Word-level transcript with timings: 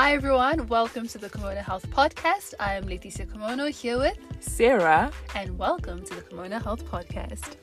Hi 0.00 0.12
everyone, 0.12 0.68
welcome 0.68 1.08
to 1.08 1.18
the 1.18 1.28
Kimono 1.28 1.60
Health 1.60 1.90
Podcast. 1.90 2.54
I 2.60 2.74
am 2.74 2.84
Leticia 2.84 3.28
Kimono 3.28 3.66
here 3.66 3.98
with 3.98 4.16
Sarah, 4.38 5.10
and 5.34 5.58
welcome 5.58 6.04
to 6.04 6.14
the 6.14 6.22
Kimono 6.22 6.60
Health 6.60 6.84
Podcast. 6.84 7.56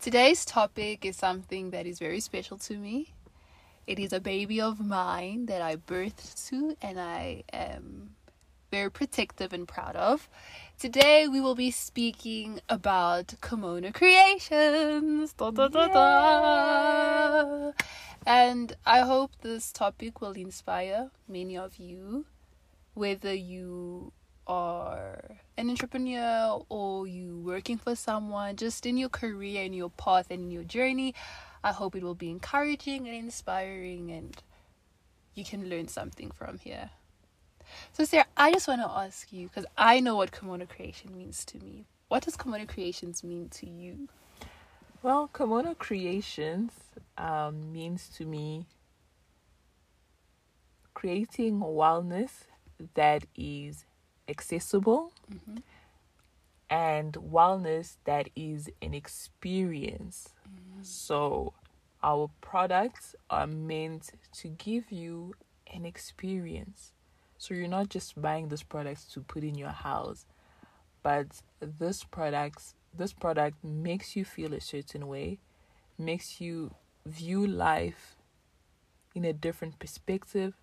Today's 0.00 0.46
topic 0.46 1.04
is 1.04 1.18
something 1.18 1.68
that 1.68 1.84
is 1.84 1.98
very 1.98 2.20
special 2.20 2.56
to 2.60 2.78
me. 2.78 3.12
It 3.86 3.98
is 3.98 4.14
a 4.14 4.20
baby 4.20 4.62
of 4.62 4.80
mine 4.80 5.44
that 5.44 5.60
I 5.60 5.76
birthed 5.76 6.48
to 6.48 6.74
and 6.80 6.98
I 6.98 7.44
am 7.52 8.14
very 8.70 8.90
protective 8.90 9.52
and 9.52 9.68
proud 9.68 9.96
of. 9.96 10.30
Today 10.78 11.28
we 11.28 11.40
will 11.40 11.54
be 11.54 11.70
speaking 11.70 12.60
about 12.68 13.34
kimono 13.40 13.92
creations. 13.92 15.32
Da, 15.32 15.50
da, 15.50 15.68
da. 15.68 17.72
And 18.26 18.76
I 18.84 19.00
hope 19.00 19.30
this 19.40 19.72
topic 19.72 20.20
will 20.20 20.32
inspire 20.32 21.10
many 21.28 21.56
of 21.56 21.78
you, 21.78 22.26
whether 22.94 23.32
you 23.32 24.12
are 24.46 25.38
an 25.56 25.70
entrepreneur 25.70 26.64
or 26.68 27.06
you 27.06 27.38
working 27.38 27.78
for 27.78 27.94
someone, 27.94 28.56
just 28.56 28.84
in 28.84 28.96
your 28.96 29.08
career, 29.08 29.62
in 29.62 29.72
your 29.72 29.90
path, 29.90 30.26
and 30.30 30.42
in 30.42 30.50
your 30.50 30.64
journey. 30.64 31.14
I 31.62 31.72
hope 31.72 31.96
it 31.96 32.02
will 32.02 32.14
be 32.14 32.30
encouraging 32.30 33.06
and 33.06 33.16
inspiring, 33.16 34.10
and 34.10 34.36
you 35.34 35.44
can 35.44 35.70
learn 35.70 35.88
something 35.88 36.30
from 36.30 36.58
here. 36.58 36.90
So, 37.92 38.04
Sarah, 38.04 38.26
I 38.36 38.52
just 38.52 38.68
want 38.68 38.80
to 38.82 38.88
ask 38.90 39.32
you 39.32 39.48
because 39.48 39.66
I 39.76 40.00
know 40.00 40.16
what 40.16 40.32
kimono 40.32 40.66
creation 40.66 41.16
means 41.16 41.44
to 41.46 41.58
me. 41.58 41.84
What 42.08 42.24
does 42.24 42.36
kimono 42.36 42.66
creations 42.66 43.22
mean 43.24 43.48
to 43.50 43.66
you? 43.68 44.08
Well, 45.02 45.28
kimono 45.28 45.74
creations 45.74 46.72
um, 47.18 47.72
means 47.72 48.08
to 48.16 48.24
me 48.24 48.66
creating 50.94 51.60
wellness 51.60 52.44
that 52.94 53.26
is 53.36 53.84
accessible 54.28 55.12
Mm-hmm. 55.32 55.58
and 56.70 57.14
wellness 57.14 57.96
that 58.04 58.28
is 58.36 58.68
an 58.82 58.94
experience. 58.94 60.30
So, 60.82 61.52
our 62.02 62.30
products 62.40 63.14
are 63.30 63.46
meant 63.46 64.10
to 64.34 64.48
give 64.48 64.90
you 64.92 65.34
an 65.72 65.84
experience. 65.86 66.92
So, 67.44 67.52
you're 67.52 67.68
not 67.68 67.90
just 67.90 68.20
buying 68.20 68.48
these 68.48 68.62
products 68.62 69.04
to 69.12 69.20
put 69.20 69.44
in 69.44 69.54
your 69.54 69.68
house, 69.68 70.24
but 71.02 71.26
this 71.60 72.02
products 72.02 72.74
this 72.96 73.12
product 73.12 73.62
makes 73.62 74.16
you 74.16 74.24
feel 74.24 74.54
a 74.54 74.60
certain 74.62 75.08
way, 75.08 75.40
makes 75.98 76.40
you 76.40 76.74
view 77.04 77.46
life 77.46 78.16
in 79.14 79.26
a 79.26 79.32
different 79.34 79.78
perspective 79.78 80.54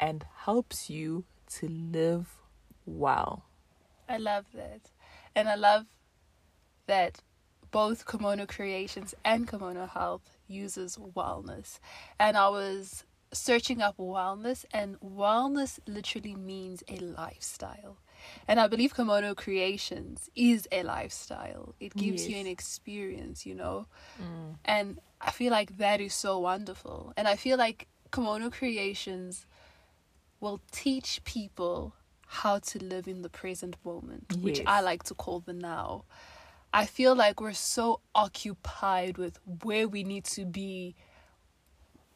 and 0.00 0.24
helps 0.44 0.88
you 0.88 1.24
to 1.58 1.68
live 1.68 2.38
well. 2.86 3.44
I 4.08 4.16
love 4.16 4.46
that. 4.54 4.90
And 5.34 5.50
I 5.50 5.56
love 5.56 5.84
that 6.86 7.20
both 7.70 8.06
Kimono 8.06 8.46
Creations 8.46 9.14
and 9.22 9.46
Kimono 9.46 9.86
Health 9.86 10.38
uses 10.48 10.96
wellness. 10.96 11.78
And 12.18 12.38
I 12.38 12.48
was 12.48 13.04
searching 13.32 13.80
up 13.80 13.96
wellness 13.96 14.64
and 14.72 15.00
wellness 15.00 15.78
literally 15.86 16.34
means 16.34 16.82
a 16.88 16.96
lifestyle. 16.98 17.98
And 18.46 18.60
I 18.60 18.68
believe 18.68 18.94
Kimono 18.94 19.34
Creations 19.34 20.30
is 20.36 20.68
a 20.70 20.82
lifestyle. 20.82 21.74
It 21.80 21.94
gives 21.96 22.28
you 22.28 22.36
an 22.36 22.46
experience, 22.46 23.44
you 23.44 23.54
know. 23.54 23.86
Mm. 24.20 24.56
And 24.64 25.00
I 25.20 25.30
feel 25.30 25.50
like 25.50 25.78
that 25.78 26.00
is 26.00 26.14
so 26.14 26.38
wonderful. 26.38 27.12
And 27.16 27.26
I 27.26 27.36
feel 27.36 27.58
like 27.58 27.88
Kimono 28.12 28.50
Creations 28.50 29.46
will 30.40 30.60
teach 30.70 31.22
people 31.24 31.94
how 32.26 32.58
to 32.58 32.82
live 32.82 33.06
in 33.06 33.22
the 33.22 33.28
present 33.28 33.76
moment, 33.84 34.36
which 34.40 34.62
I 34.66 34.80
like 34.80 35.02
to 35.04 35.14
call 35.14 35.40
the 35.40 35.52
now. 35.52 36.04
I 36.72 36.86
feel 36.86 37.14
like 37.14 37.40
we're 37.40 37.52
so 37.52 38.00
occupied 38.14 39.18
with 39.18 39.38
where 39.62 39.86
we 39.86 40.04
need 40.04 40.24
to 40.26 40.44
be. 40.44 40.94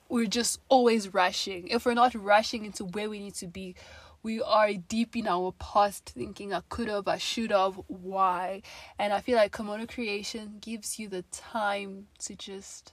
We're 0.09 0.27
just 0.27 0.61
always 0.69 1.13
rushing. 1.13 1.69
If 1.69 1.85
we're 1.85 1.95
not 1.95 2.15
rushing 2.15 2.65
into 2.65 2.85
where 2.85 3.11
we 3.11 3.19
need 3.19 3.35
to 3.37 3.47
be, 3.47 3.75
we 4.23 4.43
are 4.43 4.73
deep 4.73 5.17
in 5.17 5.29
our 5.29 5.53
past 5.53 6.09
thinking, 6.09 6.53
I 6.53 6.61
could 6.69 6.89
have, 6.89 7.07
I 7.07 7.19
should 7.19 7.53
have, 7.53 7.81
why? 7.87 8.63
And 8.99 9.13
I 9.13 9.21
feel 9.21 9.37
like 9.37 9.57
Kimono 9.57 9.87
Creation 9.87 10.59
gives 10.61 10.99
you 10.99 11.09
the 11.09 11.23
time 11.31 12.09
to 12.21 12.35
just 12.35 12.93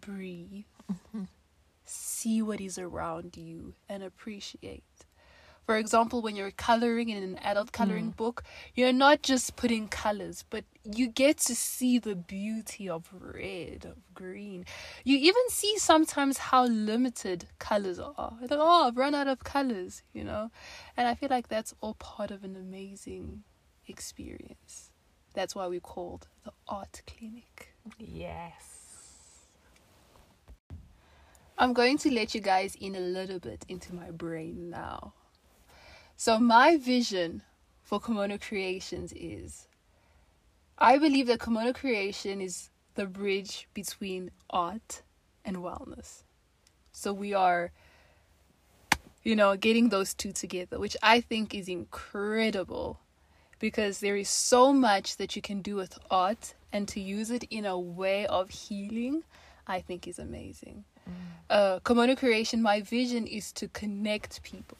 breathe, 0.00 0.64
mm-hmm. 0.90 1.24
see 1.84 2.42
what 2.42 2.60
is 2.60 2.76
around 2.76 3.36
you, 3.36 3.74
and 3.88 4.02
appreciate. 4.02 5.03
For 5.64 5.76
example, 5.76 6.20
when 6.20 6.36
you're 6.36 6.50
coloring 6.50 7.08
in 7.08 7.22
an 7.22 7.38
adult 7.38 7.72
coloring 7.72 8.12
mm. 8.12 8.16
book, 8.16 8.44
you're 8.74 8.92
not 8.92 9.22
just 9.22 9.56
putting 9.56 9.88
colors, 9.88 10.44
but 10.50 10.64
you 10.84 11.08
get 11.08 11.38
to 11.38 11.54
see 11.54 11.98
the 11.98 12.14
beauty 12.14 12.88
of 12.88 13.08
red, 13.18 13.86
of 13.86 13.96
green. 14.14 14.66
You 15.04 15.16
even 15.16 15.48
see 15.48 15.78
sometimes 15.78 16.36
how 16.36 16.66
limited 16.66 17.46
colors 17.58 17.98
are. 17.98 18.36
Like, 18.40 18.50
oh, 18.52 18.88
I've 18.88 18.96
run 18.96 19.14
out 19.14 19.26
of 19.26 19.42
colors, 19.42 20.02
you 20.12 20.24
know? 20.24 20.50
And 20.96 21.08
I 21.08 21.14
feel 21.14 21.30
like 21.30 21.48
that's 21.48 21.74
all 21.80 21.94
part 21.94 22.30
of 22.30 22.44
an 22.44 22.56
amazing 22.56 23.44
experience. 23.88 24.90
That's 25.32 25.54
why 25.54 25.66
we 25.66 25.80
called 25.80 26.28
the 26.44 26.52
art 26.68 27.02
clinic. 27.06 27.74
Yes. 27.98 28.74
I'm 31.56 31.72
going 31.72 31.98
to 31.98 32.12
let 32.12 32.34
you 32.34 32.40
guys 32.40 32.76
in 32.80 32.96
a 32.96 33.00
little 33.00 33.38
bit 33.38 33.64
into 33.68 33.94
my 33.94 34.10
brain 34.10 34.70
now. 34.70 35.14
So, 36.24 36.38
my 36.38 36.78
vision 36.78 37.42
for 37.82 38.00
Kimono 38.00 38.38
Creations 38.38 39.12
is 39.12 39.68
I 40.78 40.96
believe 40.96 41.26
that 41.26 41.40
Kimono 41.40 41.74
Creation 41.74 42.40
is 42.40 42.70
the 42.94 43.04
bridge 43.04 43.68
between 43.74 44.30
art 44.48 45.02
and 45.44 45.58
wellness. 45.58 46.22
So, 46.92 47.12
we 47.12 47.34
are, 47.34 47.72
you 49.22 49.36
know, 49.36 49.54
getting 49.54 49.90
those 49.90 50.14
two 50.14 50.32
together, 50.32 50.78
which 50.78 50.96
I 51.02 51.20
think 51.20 51.54
is 51.54 51.68
incredible 51.68 53.00
because 53.58 54.00
there 54.00 54.16
is 54.16 54.30
so 54.30 54.72
much 54.72 55.18
that 55.18 55.36
you 55.36 55.42
can 55.42 55.60
do 55.60 55.76
with 55.76 55.98
art 56.10 56.54
and 56.72 56.88
to 56.88 57.00
use 57.00 57.30
it 57.30 57.44
in 57.50 57.66
a 57.66 57.78
way 57.78 58.26
of 58.28 58.48
healing, 58.48 59.24
I 59.66 59.82
think 59.82 60.08
is 60.08 60.18
amazing 60.18 60.84
uh, 61.50 61.78
Kimono 61.84 62.16
Creation, 62.16 62.62
my 62.62 62.80
vision 62.80 63.26
is 63.26 63.52
to 63.52 63.68
connect 63.68 64.42
people. 64.42 64.78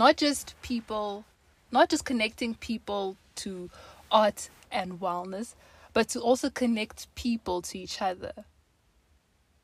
Not 0.00 0.16
just 0.16 0.54
people, 0.62 1.26
not 1.70 1.90
just 1.90 2.06
connecting 2.06 2.54
people 2.54 3.18
to 3.34 3.68
art 4.10 4.48
and 4.72 4.98
wellness, 4.98 5.54
but 5.92 6.08
to 6.08 6.20
also 6.20 6.48
connect 6.48 7.14
people 7.14 7.60
to 7.60 7.78
each 7.78 8.00
other. 8.00 8.32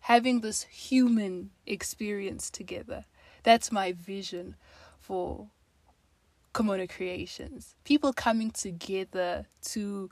Having 0.01 0.41
this 0.41 0.65
human 0.65 1.53
experience 1.67 2.51
together. 2.51 3.07
That's 3.45 3.73
my 3.73 3.93
vision 3.93 4.57
for 4.99 5.47
Kimono 6.55 6.87
Creations. 6.87 7.75
People 7.85 8.13
coming 8.13 8.51
together 8.51 9.47
to 9.73 10.11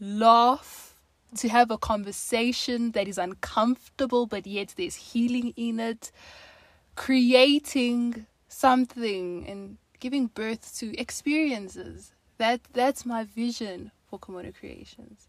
laugh, 0.00 0.94
to 1.36 1.50
have 1.50 1.70
a 1.70 1.76
conversation 1.76 2.92
that 2.92 3.06
is 3.06 3.18
uncomfortable, 3.18 4.24
but 4.24 4.46
yet 4.46 4.72
there's 4.78 4.96
healing 4.96 5.52
in 5.58 5.78
it, 5.78 6.10
creating 6.94 8.24
something 8.56 9.46
and 9.46 9.76
giving 10.00 10.26
birth 10.28 10.76
to 10.78 10.98
experiences. 10.98 12.12
That 12.38 12.60
that's 12.72 13.04
my 13.04 13.24
vision 13.24 13.90
for 14.08 14.18
Kimono 14.18 14.52
Creations. 14.58 15.28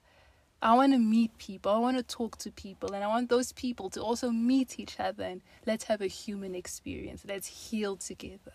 I 0.61 0.75
want 0.75 0.93
to 0.93 0.97
meet 0.99 1.37
people. 1.37 1.71
I 1.71 1.77
want 1.77 1.97
to 1.97 2.03
talk 2.03 2.37
to 2.39 2.51
people, 2.51 2.93
and 2.93 3.03
I 3.03 3.07
want 3.07 3.29
those 3.29 3.51
people 3.51 3.89
to 3.91 4.01
also 4.01 4.31
meet 4.31 4.79
each 4.79 4.99
other. 4.99 5.23
And 5.23 5.41
let's 5.65 5.85
have 5.85 6.01
a 6.01 6.07
human 6.07 6.55
experience. 6.55 7.23
Let's 7.27 7.47
heal 7.47 7.95
together. 7.95 8.53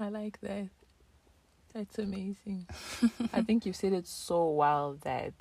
I 0.00 0.08
like 0.08 0.40
that. 0.40 0.68
That's 1.74 1.98
amazing. 1.98 2.66
I 3.32 3.42
think 3.42 3.66
you 3.66 3.72
said 3.72 3.92
it 3.92 4.06
so 4.06 4.48
well 4.50 4.96
that 5.02 5.34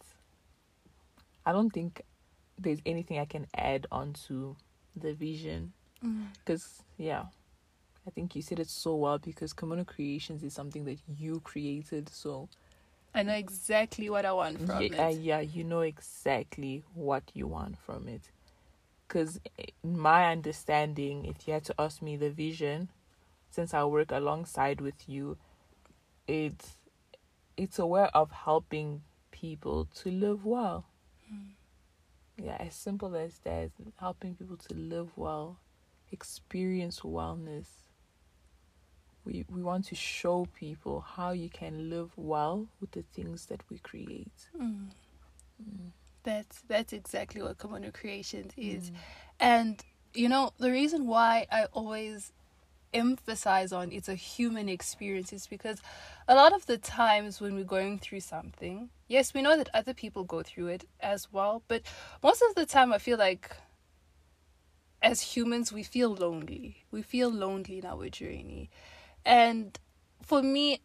I 1.46 1.54
don't 1.54 1.72
think 1.72 2.02
there's 2.60 2.80
anything 2.86 3.20
I 3.20 3.26
can 3.26 3.48
add 3.56 3.88
onto 3.92 4.56
the 4.96 5.14
vision. 5.14 5.74
Because, 6.40 6.84
yeah, 6.98 7.24
I 8.08 8.12
think 8.12 8.36
you 8.36 8.42
said 8.42 8.60
it 8.60 8.70
so 8.70 8.96
well 8.96 9.18
because 9.20 9.54
Kimono 9.54 9.84
Creations 9.84 10.44
is 10.44 10.54
something 10.54 10.86
that 10.86 11.00
you 11.18 11.40
created. 11.42 12.10
So, 12.10 12.50
I 13.14 13.24
know 13.24 13.34
exactly 13.34 14.10
what 14.10 14.26
I 14.26 14.34
want 14.34 14.62
from 14.62 14.88
yeah, 14.90 14.90
it. 14.92 15.08
uh, 15.08 15.10
yeah, 15.10 15.40
you 15.40 15.64
know 15.64 15.82
exactly 15.82 16.84
what 16.94 17.24
you 17.34 17.48
want 17.48 17.78
from 17.78 18.08
it. 18.08 18.32
Because, 19.08 19.40
in 19.84 19.98
my 20.00 20.32
understanding, 20.32 21.26
if 21.26 21.48
you 21.48 21.54
had 21.54 21.66
to 21.66 21.76
ask 21.80 22.02
me 22.02 22.16
the 22.18 22.30
vision, 22.30 22.90
since 23.50 23.74
I 23.74 23.84
work 23.86 24.12
alongside 24.12 24.82
with 24.82 25.08
you, 25.08 25.38
it's 26.28 26.78
it's 27.58 27.80
a 27.80 27.86
way 27.86 28.10
of 28.14 28.32
helping 28.32 29.04
people 29.32 29.86
to 29.96 30.10
live 30.12 30.46
well. 30.46 30.86
yeah, 32.38 32.58
as 32.60 32.76
simple 32.76 33.16
as 33.16 33.40
that, 33.40 33.72
helping 34.00 34.36
people 34.36 34.58
to 34.58 34.74
live 34.74 35.10
well, 35.18 35.58
experience 36.12 37.02
wellness. 37.02 37.68
We 39.26 39.46
we 39.50 39.64
want 39.64 39.86
to 39.86 39.96
show 39.96 40.48
people 40.58 41.02
how 41.02 41.32
you 41.32 41.50
can 41.50 41.90
live 41.90 42.12
well 42.16 42.68
with 42.80 42.92
the 42.92 43.04
things 43.14 43.48
that 43.48 43.62
we 43.70 43.80
create. 43.80 44.50
Mm. 44.60 44.90
Mm. 45.62 45.92
That's 46.24 46.62
that's 46.68 46.94
exactly 46.94 47.42
what 47.42 47.58
Kimono 47.58 47.92
Creations 47.92 48.54
is. 48.58 48.92
Mm. 48.92 48.96
And 49.40 49.84
you 50.14 50.30
know, 50.30 50.52
the 50.58 50.72
reason 50.72 51.08
why 51.08 51.48
I 51.52 51.66
always 51.74 52.32
emphasize 52.94 53.74
on 53.74 53.92
it's 53.92 54.08
a 54.08 54.16
human 54.16 54.70
experience 54.70 55.34
is 55.34 55.48
because 55.48 55.82
a 56.28 56.36
lot 56.36 56.54
of 56.54 56.66
the 56.66 56.78
times 56.78 57.42
when 57.42 57.54
we're 57.54 57.64
going 57.64 58.00
through 58.00 58.22
something, 58.22 58.90
yes, 59.08 59.34
we 59.34 59.42
know 59.42 59.58
that 59.58 59.70
other 59.74 59.94
people 59.94 60.24
go 60.24 60.42
through 60.42 60.68
it 60.68 60.88
as 61.02 61.32
well, 61.32 61.62
but 61.68 61.82
most 62.24 62.42
of 62.50 62.56
the 62.56 62.66
time 62.66 62.94
I 62.94 62.98
feel 62.98 63.18
like 63.18 63.52
as 65.06 65.22
humans 65.22 65.72
we 65.72 65.84
feel 65.84 66.14
lonely. 66.16 66.84
We 66.90 67.04
feel 67.04 67.30
lonely 67.30 67.78
in 67.78 67.86
our 67.86 68.10
journey. 68.10 68.72
And 69.24 69.80
for 70.24 70.42
me, 70.42 70.82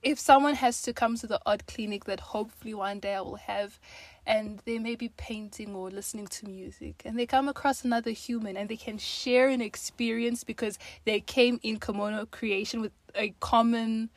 if 0.00 0.16
someone 0.16 0.54
has 0.54 0.80
to 0.82 0.92
come 0.92 1.16
to 1.16 1.26
the 1.26 1.40
odd 1.44 1.66
clinic 1.66 2.04
that 2.04 2.20
hopefully 2.20 2.72
one 2.72 3.00
day 3.00 3.16
I 3.16 3.20
will 3.20 3.34
have, 3.34 3.80
and 4.24 4.60
they 4.64 4.78
may 4.78 4.94
be 4.94 5.08
painting 5.08 5.74
or 5.74 5.90
listening 5.90 6.28
to 6.28 6.46
music, 6.46 7.02
and 7.04 7.18
they 7.18 7.26
come 7.26 7.48
across 7.48 7.84
another 7.84 8.12
human 8.12 8.56
and 8.56 8.68
they 8.68 8.76
can 8.76 8.96
share 8.96 9.48
an 9.48 9.60
experience 9.60 10.44
because 10.44 10.78
they 11.04 11.18
came 11.18 11.58
in 11.64 11.80
kimono 11.80 12.26
creation 12.26 12.80
with 12.80 12.92
a 13.16 13.34
common 13.40 14.10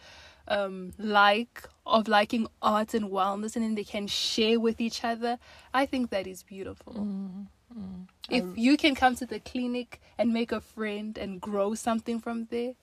um, 0.48 0.92
like 1.00 1.64
of 1.88 2.08
liking 2.08 2.46
art 2.62 2.94
and 2.94 3.06
wellness, 3.10 3.56
and 3.56 3.66
then 3.66 3.74
they 3.74 3.84
can 3.84 4.06
share 4.06 4.60
with 4.60 4.80
each 4.80 5.04
other. 5.04 5.40
I 5.74 5.88
think 5.88 6.12
that 6.12 6.28
is 6.28 6.44
beautiful. 6.44 6.94
Mm. 6.94 7.48
Mm. 7.77 8.07
If 8.29 8.44
I- 8.44 8.53
you 8.56 8.77
can 8.77 8.95
come 8.95 9.15
to 9.15 9.25
the 9.25 9.39
clinic 9.39 10.01
and 10.18 10.33
make 10.33 10.51
a 10.51 10.62
friend 10.62 11.18
and 11.18 11.39
grow 11.41 11.73
something 11.75 12.19
from 12.19 12.45
there, 12.45 12.73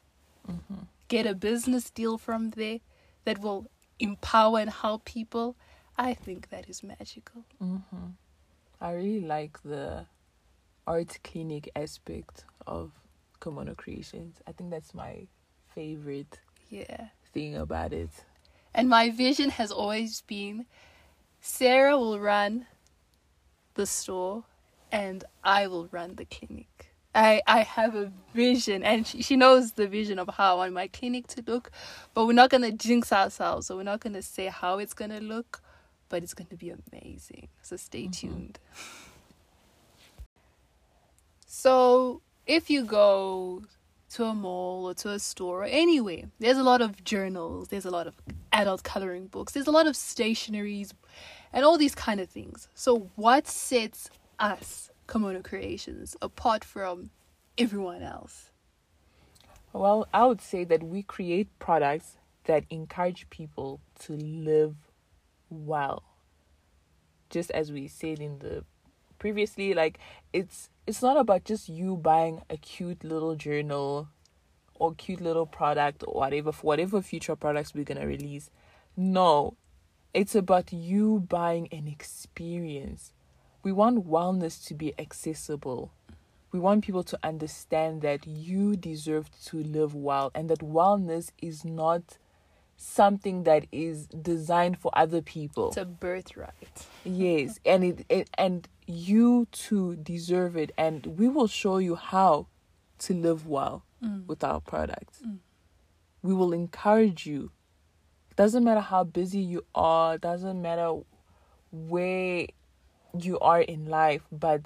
Mhm. 0.47 0.87
get 1.09 1.27
a 1.27 1.35
business 1.35 1.91
deal 1.91 2.19
from 2.19 2.51
there 2.51 2.81
that 3.25 3.39
will 3.39 3.67
empower 3.99 4.59
and 4.61 4.71
help 4.71 5.05
people, 5.05 5.57
I 5.97 6.15
think 6.15 6.49
that 6.51 6.69
is 6.69 6.83
magical. 6.83 7.45
Mm-hmm. 7.61 8.11
I 8.81 8.93
really 8.93 9.21
like 9.27 9.61
the 9.63 10.07
art 10.87 11.19
clinic 11.25 11.69
aspect 11.75 12.45
of 12.67 12.93
Kimono 13.41 13.75
Creations. 13.75 14.41
I 14.47 14.53
think 14.53 14.71
that's 14.71 14.95
my 14.95 15.27
favorite 15.75 16.41
Yeah. 16.71 17.09
thing 17.33 17.57
about 17.57 17.93
it. 17.93 18.11
And 18.75 18.89
my 18.89 19.11
vision 19.11 19.51
has 19.51 19.71
always 19.73 20.21
been 20.23 20.67
Sarah 21.41 21.97
will 21.99 22.19
run 22.19 22.67
the 23.75 23.87
store 23.87 24.45
and 24.91 25.25
I 25.45 25.67
will 25.67 25.89
run 25.91 26.15
the 26.17 26.25
clinic. 26.25 26.93
I, 27.15 27.43
I 27.47 27.63
have 27.63 27.95
a 27.95 28.13
vision 28.35 28.83
and 28.85 29.07
she, 29.07 29.23
she 29.23 29.37
knows 29.37 29.73
the 29.73 29.89
vision 29.89 30.19
of 30.19 30.29
how 30.29 30.55
I 30.55 30.57
want 30.59 30.73
my 30.75 30.89
clinic 30.89 31.27
to 31.29 31.43
look, 31.47 31.71
but 32.15 32.27
we're 32.27 32.33
not 32.33 32.51
going 32.51 32.63
to 32.63 32.71
jinx 32.73 33.13
ourselves. 33.13 33.67
So 33.67 33.77
we're 33.77 33.83
not 33.83 34.01
going 34.01 34.13
to 34.13 34.23
say 34.23 34.47
how 34.47 34.79
it's 34.79 34.95
going 34.95 35.11
to 35.11 35.21
look, 35.21 35.63
but 36.09 36.23
it's 36.23 36.35
going 36.35 36.49
to 36.49 36.57
be 36.57 36.71
amazing. 36.71 37.49
So 37.63 37.77
stay 37.77 38.05
Mhm. 38.07 38.13
tuned. 38.13 38.59
So 41.47 42.23
if 42.47 42.71
you 42.71 42.85
go 42.85 43.65
to 44.11 44.25
a 44.25 44.35
mall 44.35 44.87
or 44.87 44.95
to 44.95 45.11
a 45.11 45.19
store 45.19 45.63
or 45.63 45.65
anywhere, 45.65 46.31
there's 46.39 46.59
a 46.59 46.63
lot 46.63 46.81
of 46.81 47.03
journals, 47.05 47.69
there's 47.69 47.85
a 47.85 47.91
lot 47.91 48.07
of 48.07 48.15
adult 48.53 48.83
coloring 48.83 49.27
books, 49.27 49.53
there's 49.53 49.67
a 49.67 49.73
lot 49.73 49.87
of 49.87 49.95
stationaries 49.95 50.93
and 51.53 51.65
all 51.65 51.79
these 51.79 51.95
kind 51.95 52.21
of 52.21 52.29
things. 52.29 52.69
So 52.75 53.11
what 53.17 53.47
sets 53.49 54.09
us, 54.39 54.91
Kimono 55.07 55.43
Creations, 55.43 56.17
apart 56.23 56.65
from 56.65 57.11
everyone 57.57 58.03
else? 58.03 58.51
Well, 59.73 60.09
I 60.13 60.27
would 60.27 60.41
say 60.41 60.65
that 60.65 60.83
we 60.83 61.03
create 61.03 61.49
products 61.59 62.17
that 62.45 62.65
encourage 62.71 63.29
people 63.31 63.81
to 64.01 64.15
live 64.15 64.75
well. 65.51 66.03
Just 67.31 67.51
as 67.51 67.71
we 67.71 67.87
said 67.89 68.21
in 68.21 68.39
the 68.39 68.65
previously, 69.19 69.75
like 69.75 69.99
it's 70.33 70.71
it's 70.87 71.03
not 71.03 71.19
about 71.19 71.45
just 71.45 71.69
you 71.69 71.97
buying 71.97 72.41
a 72.49 72.57
cute 72.57 73.05
little 73.05 73.35
journal 73.35 74.09
or 74.75 74.95
cute 74.95 75.21
little 75.21 75.45
product 75.45 76.03
or 76.07 76.15
whatever 76.15 76.53
for 76.53 76.67
whatever 76.67 77.03
future 77.03 77.37
products 77.37 77.75
we're 77.75 77.85
gonna 77.85 78.07
release. 78.07 78.51
No. 78.97 79.57
It's 80.15 80.35
about 80.35 80.73
you 80.73 81.27
buying 81.29 81.69
an 81.71 81.87
experience. 81.87 83.13
We 83.69 83.73
want 83.73 84.09
wellness 84.09 84.65
to 84.69 84.75
be 84.75 84.95
accessible 84.99 85.93
we 86.53 86.59
want 86.59 86.83
people 86.83 87.03
to 87.05 87.19
understand 87.23 88.01
that 88.01 88.27
you 88.27 88.77
deserve 88.77 89.27
to 89.49 89.59
live 89.63 89.95
well 89.95 90.31
and 90.35 90.49
that 90.49 90.61
wellness 90.61 91.29
is 91.43 91.67
not 91.67 92.17
something 92.79 93.43
that 93.43 93.67
is 93.71 94.07
designed 94.07 94.79
for 94.79 94.91
other 94.95 95.21
people 95.21 95.69
It's 95.69 95.77
a 95.77 95.85
birthright. 95.85 96.87
yes 97.05 97.61
and 97.67 97.85
it, 97.85 98.07
it 98.09 98.31
and 98.39 98.67
you 98.87 99.47
too 99.53 99.97
deserve 99.97 100.57
it 100.57 100.71
and 100.79 101.05
we 101.19 101.29
will 101.29 101.47
show 101.63 101.77
you 101.77 101.95
how 101.97 102.47
to 103.01 103.13
live 103.13 103.47
well 103.47 103.85
Mm. 104.03 104.27
with 104.27 104.43
our 104.43 104.61
products 104.63 105.21
Mm. 105.27 105.41
we 106.23 106.33
will 106.33 106.55
encourage 106.55 107.27
you 107.27 107.51
doesn't 108.37 108.65
matter 108.65 108.81
how 108.93 109.05
busy 109.05 109.41
you 109.41 109.61
are 109.75 110.17
doesn't 110.17 110.63
matter 110.63 110.91
where 111.71 112.47
you 113.19 113.39
are 113.41 113.61
in 113.61 113.87
life 113.87 114.23
but 114.31 114.63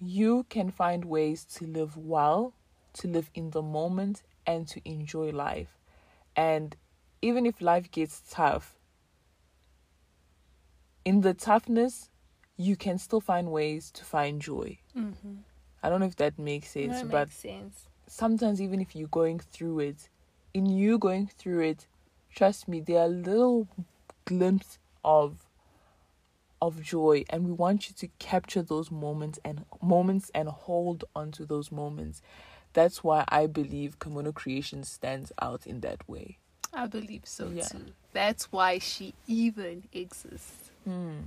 you 0.00 0.44
can 0.48 0.70
find 0.70 1.04
ways 1.04 1.44
to 1.44 1.66
live 1.66 1.96
well 1.96 2.52
to 2.92 3.08
live 3.08 3.30
in 3.34 3.50
the 3.50 3.62
moment 3.62 4.22
and 4.46 4.66
to 4.68 4.80
enjoy 4.84 5.30
life 5.30 5.78
and 6.36 6.76
even 7.22 7.46
if 7.46 7.60
life 7.60 7.90
gets 7.90 8.22
tough 8.30 8.76
in 11.04 11.20
the 11.22 11.34
toughness 11.34 12.10
you 12.56 12.76
can 12.76 12.98
still 12.98 13.20
find 13.20 13.50
ways 13.50 13.90
to 13.90 14.04
find 14.04 14.40
joy 14.42 14.78
Mm-hmm. 14.96 15.34
i 15.82 15.88
don't 15.88 16.00
know 16.00 16.06
if 16.06 16.16
that 16.16 16.38
makes 16.38 16.70
sense 16.70 17.00
That 17.02 17.10
but 17.10 17.28
makes 17.28 17.36
sense. 17.38 17.86
sometimes 18.08 18.60
even 18.60 18.80
if 18.80 18.94
you're 18.96 19.08
going 19.08 19.38
through 19.38 19.80
it 19.80 20.08
in 20.54 20.66
you 20.66 20.98
going 20.98 21.28
through 21.38 21.60
it 21.60 21.86
trust 22.34 22.68
me 22.68 22.80
there 22.80 23.00
are 23.00 23.08
little 23.08 23.68
glimpses 24.24 24.78
of 25.04 25.36
of 26.60 26.82
joy 26.82 27.24
and 27.30 27.44
we 27.44 27.52
want 27.52 27.88
you 27.88 27.94
to 27.94 28.08
capture 28.18 28.62
those 28.62 28.90
moments 28.90 29.38
and 29.44 29.64
moments 29.82 30.30
and 30.34 30.48
hold 30.48 31.04
on 31.14 31.30
to 31.32 31.46
those 31.46 31.70
moments 31.70 32.20
that's 32.72 33.02
why 33.04 33.24
i 33.28 33.46
believe 33.46 33.98
kimono 33.98 34.32
creation 34.32 34.82
stands 34.84 35.32
out 35.40 35.66
in 35.66 35.80
that 35.80 36.06
way 36.08 36.38
I 36.72 36.86
believe 36.86 37.22
so 37.24 37.48
Yeah. 37.48 37.66
too. 37.66 37.86
That's 38.12 38.52
why 38.52 38.78
she 38.78 39.14
even 39.26 39.84
exists 39.92 40.70
Hmm. 40.84 41.20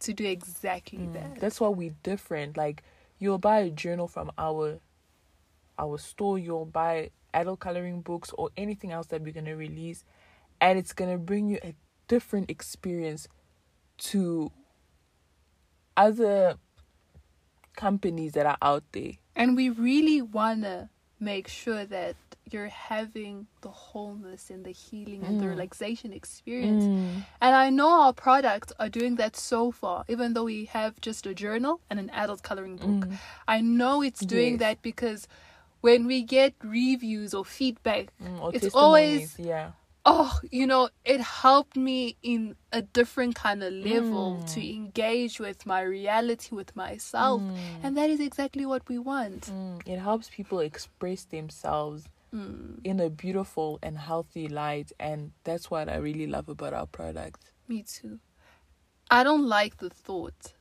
to 0.00 0.12
do 0.14 0.24
exactly 0.24 1.00
Mm, 1.00 1.12
that. 1.12 1.36
That's 1.40 1.60
why 1.60 1.68
we're 1.68 1.94
different. 2.02 2.56
Like 2.56 2.82
you'll 3.18 3.38
buy 3.38 3.58
a 3.58 3.70
journal 3.70 4.08
from 4.08 4.32
our 4.38 4.80
our 5.78 5.98
store, 5.98 6.38
you'll 6.38 6.64
buy 6.64 7.10
adult 7.34 7.60
coloring 7.60 8.00
books 8.00 8.32
or 8.38 8.48
anything 8.56 8.90
else 8.90 9.06
that 9.08 9.20
we're 9.22 9.32
gonna 9.34 9.56
release, 9.56 10.04
and 10.60 10.78
it's 10.78 10.94
gonna 10.94 11.18
bring 11.18 11.48
you 11.48 11.58
a 11.62 11.74
different 12.08 12.50
experience 12.50 13.28
to 13.98 14.50
other 15.96 16.56
companies 17.74 18.32
that 18.32 18.46
are 18.46 18.58
out 18.62 18.84
there. 18.92 19.12
And 19.34 19.56
we 19.56 19.68
really 19.70 20.22
want 20.22 20.62
to 20.62 20.88
make 21.20 21.48
sure 21.48 21.84
that 21.84 22.16
you're 22.50 22.68
having 22.68 23.46
the 23.62 23.68
wholeness 23.70 24.50
and 24.50 24.64
the 24.64 24.70
healing 24.70 25.24
and 25.24 25.40
the 25.40 25.46
Mm. 25.46 25.50
relaxation 25.50 26.12
experience. 26.12 26.84
And 27.40 27.54
I 27.56 27.70
know 27.70 27.90
our 28.02 28.12
products 28.12 28.72
are 28.78 28.88
doing 28.88 29.16
that 29.16 29.34
so 29.36 29.72
far, 29.72 30.04
even 30.08 30.34
though 30.34 30.44
we 30.44 30.66
have 30.66 31.00
just 31.00 31.26
a 31.26 31.34
journal 31.34 31.80
and 31.90 31.98
an 31.98 32.08
adult 32.10 32.42
coloring 32.42 32.76
book. 32.76 33.08
Mm. 33.10 33.18
I 33.48 33.60
know 33.60 34.00
it's 34.02 34.20
doing 34.24 34.52
Yes. 34.54 34.60
that 34.60 34.82
because 34.82 35.26
when 35.80 36.06
we 36.06 36.22
get 36.22 36.54
reviews 36.62 37.34
or 37.34 37.44
feedback, 37.44 38.12
Mm, 38.22 38.40
or 38.40 38.50
It's 38.54 38.74
always- 38.74 39.38
yeah. 39.38 39.72
Oh, 40.08 40.38
you 40.52 40.66
know, 40.66 40.88
it 41.04 41.20
helped 41.20 41.76
me 41.76 42.16
in 42.22 42.54
a 42.72 42.80
different 42.80 43.34
kind 43.34 43.62
of 43.62 43.72
level 43.72 44.36
Mm. 44.38 44.54
to 44.54 44.60
engage 44.74 45.40
with 45.40 45.66
my 45.66 45.80
reality, 45.82 46.54
with 46.54 46.74
myself. 46.76 47.42
Mm. 47.42 47.56
And 47.82 47.96
that 47.96 48.08
is 48.08 48.20
exactly 48.20 48.64
what 48.64 48.88
we 48.88 48.98
want. 48.98 49.42
Mm, 49.50 49.82
it 49.86 49.98
helps 49.98 50.30
people 50.30 50.60
express 50.60 51.24
themselves 51.24 52.04
Mm, 52.32 52.80
in 52.84 53.00
a 53.00 53.08
beautiful 53.08 53.78
and 53.82 53.96
healthy 53.98 54.48
light, 54.48 54.92
and 54.98 55.32
that's 55.44 55.70
what 55.70 55.88
I 55.88 55.96
really 55.96 56.26
love 56.26 56.48
about 56.48 56.72
our 56.74 56.86
product. 56.86 57.52
me 57.68 57.82
too. 57.82 58.20
I 59.10 59.22
don't 59.24 59.46
like 59.48 59.78
the 59.78 59.90
thought 59.90 60.54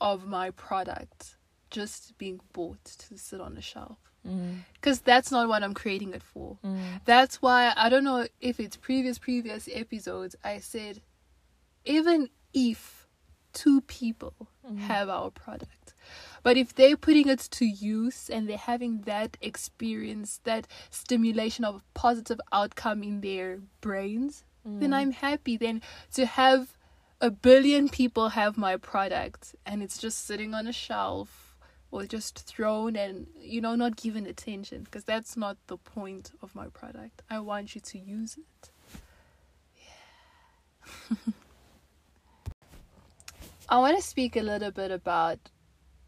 of 0.00 0.26
my 0.26 0.50
product 0.50 1.36
just 1.70 2.16
being 2.18 2.40
bought 2.52 2.84
to 2.84 3.16
sit 3.18 3.40
on 3.40 3.56
a 3.56 3.60
shelf. 3.60 3.98
Mm. 4.26 4.58
Because 4.74 5.00
that's 5.00 5.30
not 5.30 5.48
what 5.48 5.62
I'm 5.62 5.74
creating 5.74 6.12
it 6.14 6.22
for. 6.22 6.58
Mm. 6.64 7.00
That's 7.04 7.40
why 7.40 7.72
I 7.76 7.88
don't 7.88 8.04
know 8.04 8.26
if 8.40 8.60
it's 8.60 8.76
previous 8.76 9.18
previous 9.18 9.68
episodes 9.72 10.36
I 10.44 10.58
said 10.58 11.00
even 11.84 12.28
if 12.52 13.08
two 13.52 13.80
people 13.82 14.34
have 14.78 15.08
our 15.08 15.30
product. 15.30 15.94
But 16.42 16.56
if 16.56 16.74
they're 16.74 16.96
putting 16.96 17.28
it 17.28 17.40
to 17.52 17.64
use 17.64 18.30
and 18.30 18.48
they're 18.48 18.56
having 18.56 19.02
that 19.02 19.36
experience, 19.40 20.40
that 20.44 20.66
stimulation 20.90 21.64
of 21.64 21.76
a 21.76 21.82
positive 21.94 22.40
outcome 22.52 23.02
in 23.02 23.20
their 23.20 23.60
brains, 23.80 24.44
then 24.64 24.92
I'm 24.92 25.12
happy. 25.12 25.56
Then 25.56 25.82
to 26.14 26.26
have 26.26 26.76
a 27.20 27.30
billion 27.30 27.88
people 27.88 28.30
have 28.30 28.56
my 28.56 28.76
product 28.76 29.54
and 29.66 29.82
it's 29.82 29.98
just 29.98 30.24
sitting 30.26 30.54
on 30.54 30.66
a 30.66 30.72
shelf 30.72 31.39
or 31.90 32.04
just 32.04 32.38
thrown 32.38 32.96
and 32.96 33.26
you 33.40 33.60
know 33.60 33.74
not 33.74 33.96
given 33.96 34.26
attention 34.26 34.82
because 34.82 35.04
that's 35.04 35.36
not 35.36 35.56
the 35.66 35.76
point 35.76 36.32
of 36.42 36.54
my 36.54 36.68
product. 36.68 37.22
I 37.28 37.40
want 37.40 37.74
you 37.74 37.80
to 37.80 37.98
use 37.98 38.36
it. 38.36 38.70
Yeah. 39.76 41.16
I 43.68 43.78
want 43.78 43.96
to 43.96 44.02
speak 44.02 44.36
a 44.36 44.42
little 44.42 44.70
bit 44.70 44.90
about 44.90 45.38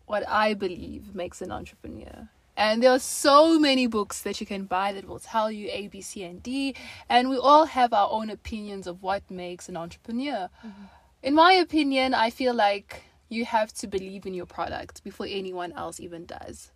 what 0.07 0.29
I 0.29 0.55
believe 0.55 1.15
makes 1.15 1.41
an 1.41 1.53
entrepreneur. 1.53 2.29
And 2.57 2.83
there 2.83 2.91
are 2.91 2.99
so 2.99 3.59
many 3.59 3.87
books 3.87 4.21
that 4.23 4.41
you 4.41 4.47
can 4.47 4.65
buy 4.65 4.93
that 4.93 5.07
will 5.07 5.19
tell 5.19 5.51
you 5.51 5.69
A, 5.73 5.89
B, 5.89 6.01
C, 6.03 6.23
and 6.23 6.43
D. 6.43 6.75
And 7.09 7.31
we 7.31 7.39
all 7.39 7.65
have 7.65 7.93
our 7.93 8.11
own 8.11 8.29
opinions 8.29 8.87
of 8.87 9.03
what 9.03 9.31
makes 9.31 9.69
an 9.69 9.77
entrepreneur. 9.77 10.51
Mm-hmm. 10.67 10.83
In 11.23 11.35
my 11.35 11.53
opinion, 11.55 12.15
I 12.15 12.31
feel 12.31 12.53
like 12.53 13.05
you 13.33 13.45
have 13.45 13.73
to 13.75 13.87
believe 13.87 14.27
in 14.27 14.35
your 14.35 14.47
product 14.47 15.03
before 15.05 15.27
anyone 15.29 15.73
else 15.73 16.01
even 16.01 16.27
does. 16.27 16.71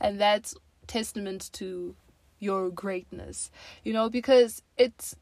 And 0.00 0.20
that's 0.20 0.54
testament 0.86 1.50
to 1.54 1.94
your 2.38 2.70
greatness, 2.70 3.50
you 3.84 3.92
know, 3.92 4.10
because 4.10 4.62
it's 4.76 5.16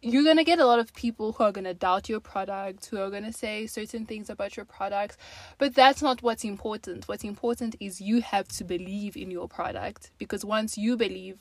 you're 0.00 0.22
going 0.22 0.36
to 0.36 0.44
get 0.44 0.60
a 0.60 0.66
lot 0.66 0.78
of 0.78 0.94
people 0.94 1.32
who 1.32 1.42
are 1.44 1.50
going 1.52 1.64
to 1.64 1.74
doubt 1.74 2.08
your 2.08 2.20
product, 2.20 2.86
who 2.86 2.98
are 3.00 3.10
going 3.10 3.24
to 3.24 3.32
say 3.32 3.66
certain 3.66 4.06
things 4.06 4.30
about 4.30 4.56
your 4.56 4.64
products, 4.64 5.16
but 5.58 5.74
that's 5.74 6.00
not 6.00 6.22
what's 6.22 6.44
important. 6.44 7.08
What's 7.08 7.24
important 7.24 7.74
is 7.80 8.00
you 8.00 8.20
have 8.20 8.46
to 8.48 8.64
believe 8.64 9.16
in 9.16 9.30
your 9.30 9.48
product 9.48 10.12
because 10.16 10.44
once 10.44 10.78
you 10.78 10.96
believe, 10.96 11.38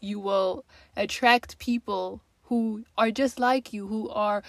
you 0.00 0.20
will 0.20 0.64
attract 0.96 1.58
people 1.58 2.22
who 2.44 2.84
are 2.96 3.10
just 3.10 3.38
like 3.38 3.74
you, 3.74 3.86
who 3.86 4.08
are 4.08 4.42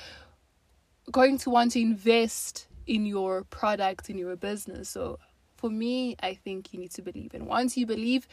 going 1.12 1.38
to 1.40 1.50
want 1.50 1.74
to 1.74 1.82
invest 1.82 2.68
in 2.90 3.06
your 3.06 3.44
product, 3.44 4.10
in 4.10 4.18
your 4.18 4.36
business. 4.36 4.90
So 4.90 5.20
for 5.56 5.70
me, 5.70 6.16
I 6.22 6.34
think 6.34 6.74
you 6.74 6.80
need 6.80 6.92
to 6.92 7.04
believe. 7.04 7.36
And 7.36 7.46
once 7.46 7.78
you 7.78 7.86
believe, 7.86 8.28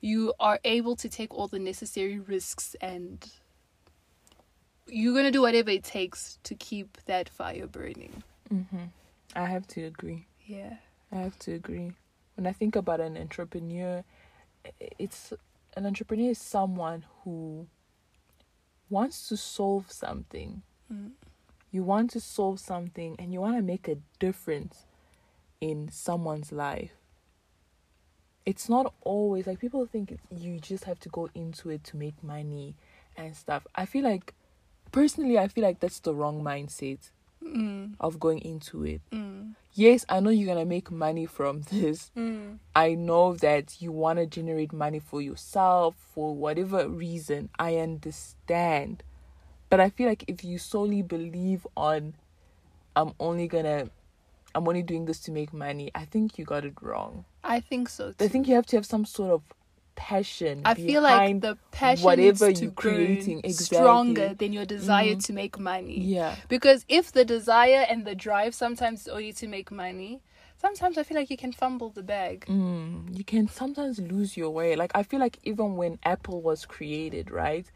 you 0.00 0.34
are 0.40 0.58
able 0.64 0.96
to 0.96 1.08
take 1.08 1.32
all 1.32 1.46
the 1.46 1.60
necessary 1.60 2.18
risks 2.18 2.74
and 2.80 3.24
you're 4.88 5.12
going 5.12 5.26
to 5.26 5.30
do 5.30 5.42
whatever 5.42 5.70
it 5.70 5.84
takes 5.84 6.38
to 6.42 6.56
keep 6.56 6.98
that 7.04 7.28
fire 7.28 7.68
burning. 7.68 8.24
Mm-hmm. 8.52 8.86
I 9.36 9.44
have 9.44 9.68
to 9.68 9.84
agree. 9.84 10.26
Yeah. 10.44 10.74
I 11.12 11.18
have 11.18 11.38
to 11.40 11.52
agree. 11.52 11.92
When 12.34 12.48
I 12.48 12.52
think 12.52 12.74
about 12.74 12.98
an 12.98 13.16
entrepreneur, 13.16 14.02
it's 14.98 15.32
an 15.76 15.86
entrepreneur 15.86 16.30
is 16.30 16.38
someone 16.38 17.04
who 17.22 17.68
wants 18.88 19.28
to 19.28 19.36
solve 19.36 19.92
something. 19.92 20.62
Mm. 20.92 21.12
You 21.70 21.82
want 21.84 22.10
to 22.12 22.20
solve 22.20 22.58
something 22.60 23.16
and 23.18 23.32
you 23.32 23.40
want 23.40 23.56
to 23.56 23.62
make 23.62 23.86
a 23.88 23.98
difference 24.18 24.84
in 25.60 25.88
someone's 25.90 26.52
life. 26.52 26.92
It's 28.46 28.68
not 28.68 28.92
always 29.02 29.46
like 29.46 29.60
people 29.60 29.86
think 29.86 30.18
you 30.30 30.58
just 30.58 30.84
have 30.84 30.98
to 31.00 31.08
go 31.08 31.28
into 31.34 31.70
it 31.70 31.84
to 31.84 31.96
make 31.96 32.22
money 32.24 32.74
and 33.16 33.36
stuff. 33.36 33.66
I 33.74 33.84
feel 33.86 34.02
like 34.04 34.34
personally 34.90 35.38
I 35.38 35.46
feel 35.48 35.62
like 35.62 35.80
that's 35.80 36.00
the 36.00 36.14
wrong 36.14 36.42
mindset 36.42 37.10
Mm. 37.42 37.94
of 37.98 38.20
going 38.20 38.40
into 38.40 38.84
it. 38.84 39.00
Mm. 39.10 39.54
Yes, 39.72 40.04
I 40.10 40.20
know 40.20 40.28
you're 40.28 40.44
going 40.52 40.58
to 40.58 40.68
make 40.68 40.90
money 40.90 41.24
from 41.24 41.62
this. 41.70 42.10
Mm. 42.14 42.58
I 42.76 42.92
know 42.94 43.32
that 43.36 43.80
you 43.80 43.92
want 43.92 44.18
to 44.18 44.26
generate 44.26 44.74
money 44.74 44.98
for 44.98 45.22
yourself 45.22 45.94
for 46.14 46.34
whatever 46.34 46.86
reason. 46.86 47.48
I 47.58 47.76
understand. 47.76 49.02
But 49.70 49.80
I 49.80 49.88
feel 49.88 50.08
like 50.08 50.24
if 50.26 50.44
you 50.44 50.58
solely 50.58 51.00
believe 51.00 51.66
on 51.76 52.14
I'm 52.96 53.12
only 53.20 53.48
to 53.48 53.88
I'm 54.54 54.66
only 54.68 54.82
doing 54.82 55.04
this 55.06 55.20
to 55.20 55.30
make 55.30 55.52
money, 55.52 55.90
I 55.94 56.04
think 56.04 56.36
you 56.36 56.44
got 56.44 56.64
it 56.64 56.74
wrong. 56.82 57.24
I 57.42 57.60
think 57.60 57.88
so 57.88 58.12
I 58.20 58.28
think 58.28 58.48
you 58.48 58.56
have 58.56 58.66
to 58.66 58.76
have 58.76 58.84
some 58.84 59.06
sort 59.06 59.30
of 59.30 59.42
passion 59.94 60.62
I 60.64 60.74
feel 60.74 61.02
like 61.02 61.40
the 61.40 61.58
passion 61.72 62.04
whatever 62.04 62.46
needs 62.48 62.60
to 62.60 62.64
you're 62.66 62.72
creating. 62.72 63.40
Exactly. 63.44 63.76
stronger 63.76 64.34
than 64.34 64.52
your 64.52 64.64
desire 64.64 65.14
Mhm. 65.14 65.24
to 65.26 65.32
make 65.32 65.58
money. 65.58 66.00
Yeah. 66.00 66.36
Because 66.48 66.84
if 66.88 67.12
the 67.12 67.24
desire 67.24 67.84
and 67.88 68.04
the 68.06 68.14
drive 68.14 68.54
sometimes 68.54 69.02
is 69.02 69.08
only 69.08 69.32
to 69.34 69.46
make 69.46 69.70
money, 69.70 70.20
sometimes 70.58 70.98
I 70.98 71.02
feel 71.04 71.16
like 71.16 71.30
you 71.30 71.36
can 71.36 71.52
fumble 71.52 71.90
the 71.90 72.02
bag. 72.02 72.46
Mm, 72.48 73.16
you 73.16 73.24
can 73.24 73.46
sometimes 73.46 73.98
lose 74.00 74.36
your 74.36 74.50
way. 74.50 74.74
Like 74.74 74.90
I 74.94 75.02
feel 75.02 75.20
like 75.20 75.38
even 75.44 75.76
when 75.76 75.98
Apple 76.02 76.40
was 76.42 76.66
created, 76.66 77.30
right? 77.30 77.66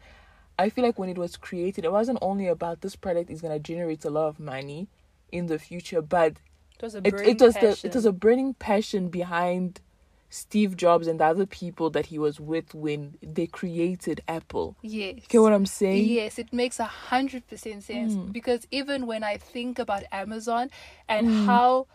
I 0.57 0.69
feel 0.69 0.83
like 0.85 0.97
when 0.97 1.09
it 1.09 1.17
was 1.17 1.35
created, 1.37 1.85
it 1.85 1.91
wasn't 1.91 2.19
only 2.21 2.47
about 2.47 2.81
this 2.81 2.95
product 2.95 3.29
is 3.29 3.41
gonna 3.41 3.59
generate 3.59 4.05
a 4.05 4.09
lot 4.09 4.27
of 4.27 4.39
money 4.39 4.87
in 5.31 5.47
the 5.47 5.59
future, 5.59 6.01
but 6.01 6.33
It 6.77 6.81
was 6.81 6.95
a 6.95 6.99
it, 6.99 7.11
burning 7.11 7.29
it 7.31 7.41
was 7.41 7.53
the 7.55 7.59
passion. 7.59 7.89
it 7.89 7.95
was 7.95 8.05
a 8.05 8.11
burning 8.11 8.53
passion 8.53 9.09
behind 9.09 9.81
Steve 10.29 10.75
Jobs 10.75 11.07
and 11.07 11.19
the 11.19 11.25
other 11.25 11.45
people 11.45 11.89
that 11.91 12.07
he 12.07 12.17
was 12.19 12.39
with 12.39 12.73
when 12.73 13.17
they 13.21 13.47
created 13.47 14.21
Apple. 14.27 14.75
yes. 14.81 15.15
You 15.15 15.21
get 15.29 15.41
what 15.41 15.53
I'm 15.53 15.65
saying? 15.65 16.05
Yes, 16.07 16.37
it 16.39 16.51
makes 16.51 16.79
a 16.79 16.85
hundred 16.85 17.47
percent 17.47 17.83
sense 17.83 18.15
Mm. 18.15 18.31
because 18.33 18.67
even 18.71 19.05
when 19.07 19.23
I 19.23 19.37
think 19.37 19.79
about 19.79 20.03
Amazon 20.11 20.69
and 21.07 21.27
Mm. 21.27 21.45
how 21.47 21.87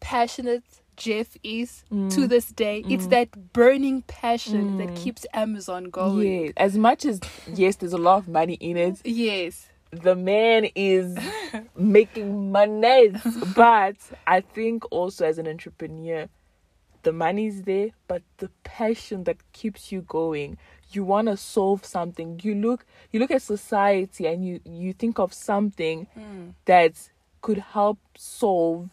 passionate 0.00 0.64
Jeff 0.96 1.36
is 1.42 1.84
to 1.90 1.94
Mm. 1.94 2.28
this 2.28 2.46
day, 2.52 2.82
it's 2.88 3.06
Mm. 3.06 3.10
that 3.10 3.52
burning 3.52 4.02
passion 4.02 4.78
that 4.78 4.88
Mm. 4.88 4.96
keeps 4.96 5.26
Amazon 5.32 5.84
going. 5.90 6.46
Yeah. 6.46 6.52
As 6.56 6.76
much 6.78 7.04
as 7.04 7.20
yes, 7.46 7.76
there's 7.76 7.92
a 7.92 7.98
lot 7.98 8.18
of 8.18 8.28
money 8.28 8.54
in 8.54 8.76
it, 8.76 9.00
Yes. 9.04 9.68
the 9.90 10.14
man 10.16 10.68
is 10.74 11.16
making 11.76 12.50
money. 12.52 13.12
but 13.56 13.96
I 14.26 14.40
think 14.40 14.84
also 14.90 15.26
as 15.26 15.38
an 15.38 15.46
entrepreneur, 15.46 16.28
the 17.02 17.12
money's 17.12 17.62
there, 17.62 17.90
but 18.08 18.22
the 18.38 18.50
passion 18.64 19.24
that 19.24 19.36
keeps 19.52 19.92
you 19.92 20.00
going. 20.02 20.56
You 20.90 21.04
want 21.04 21.28
to 21.28 21.36
solve 21.36 21.84
something. 21.84 22.40
You 22.42 22.54
look, 22.54 22.86
you 23.12 23.20
look 23.20 23.30
at 23.30 23.42
society, 23.42 24.26
and 24.26 24.44
you 24.44 24.60
you 24.64 24.92
think 24.92 25.18
of 25.18 25.32
something 25.32 26.06
Mm. 26.16 26.54
that 26.64 27.10
could 27.42 27.58
help 27.58 27.98
solve 28.16 28.88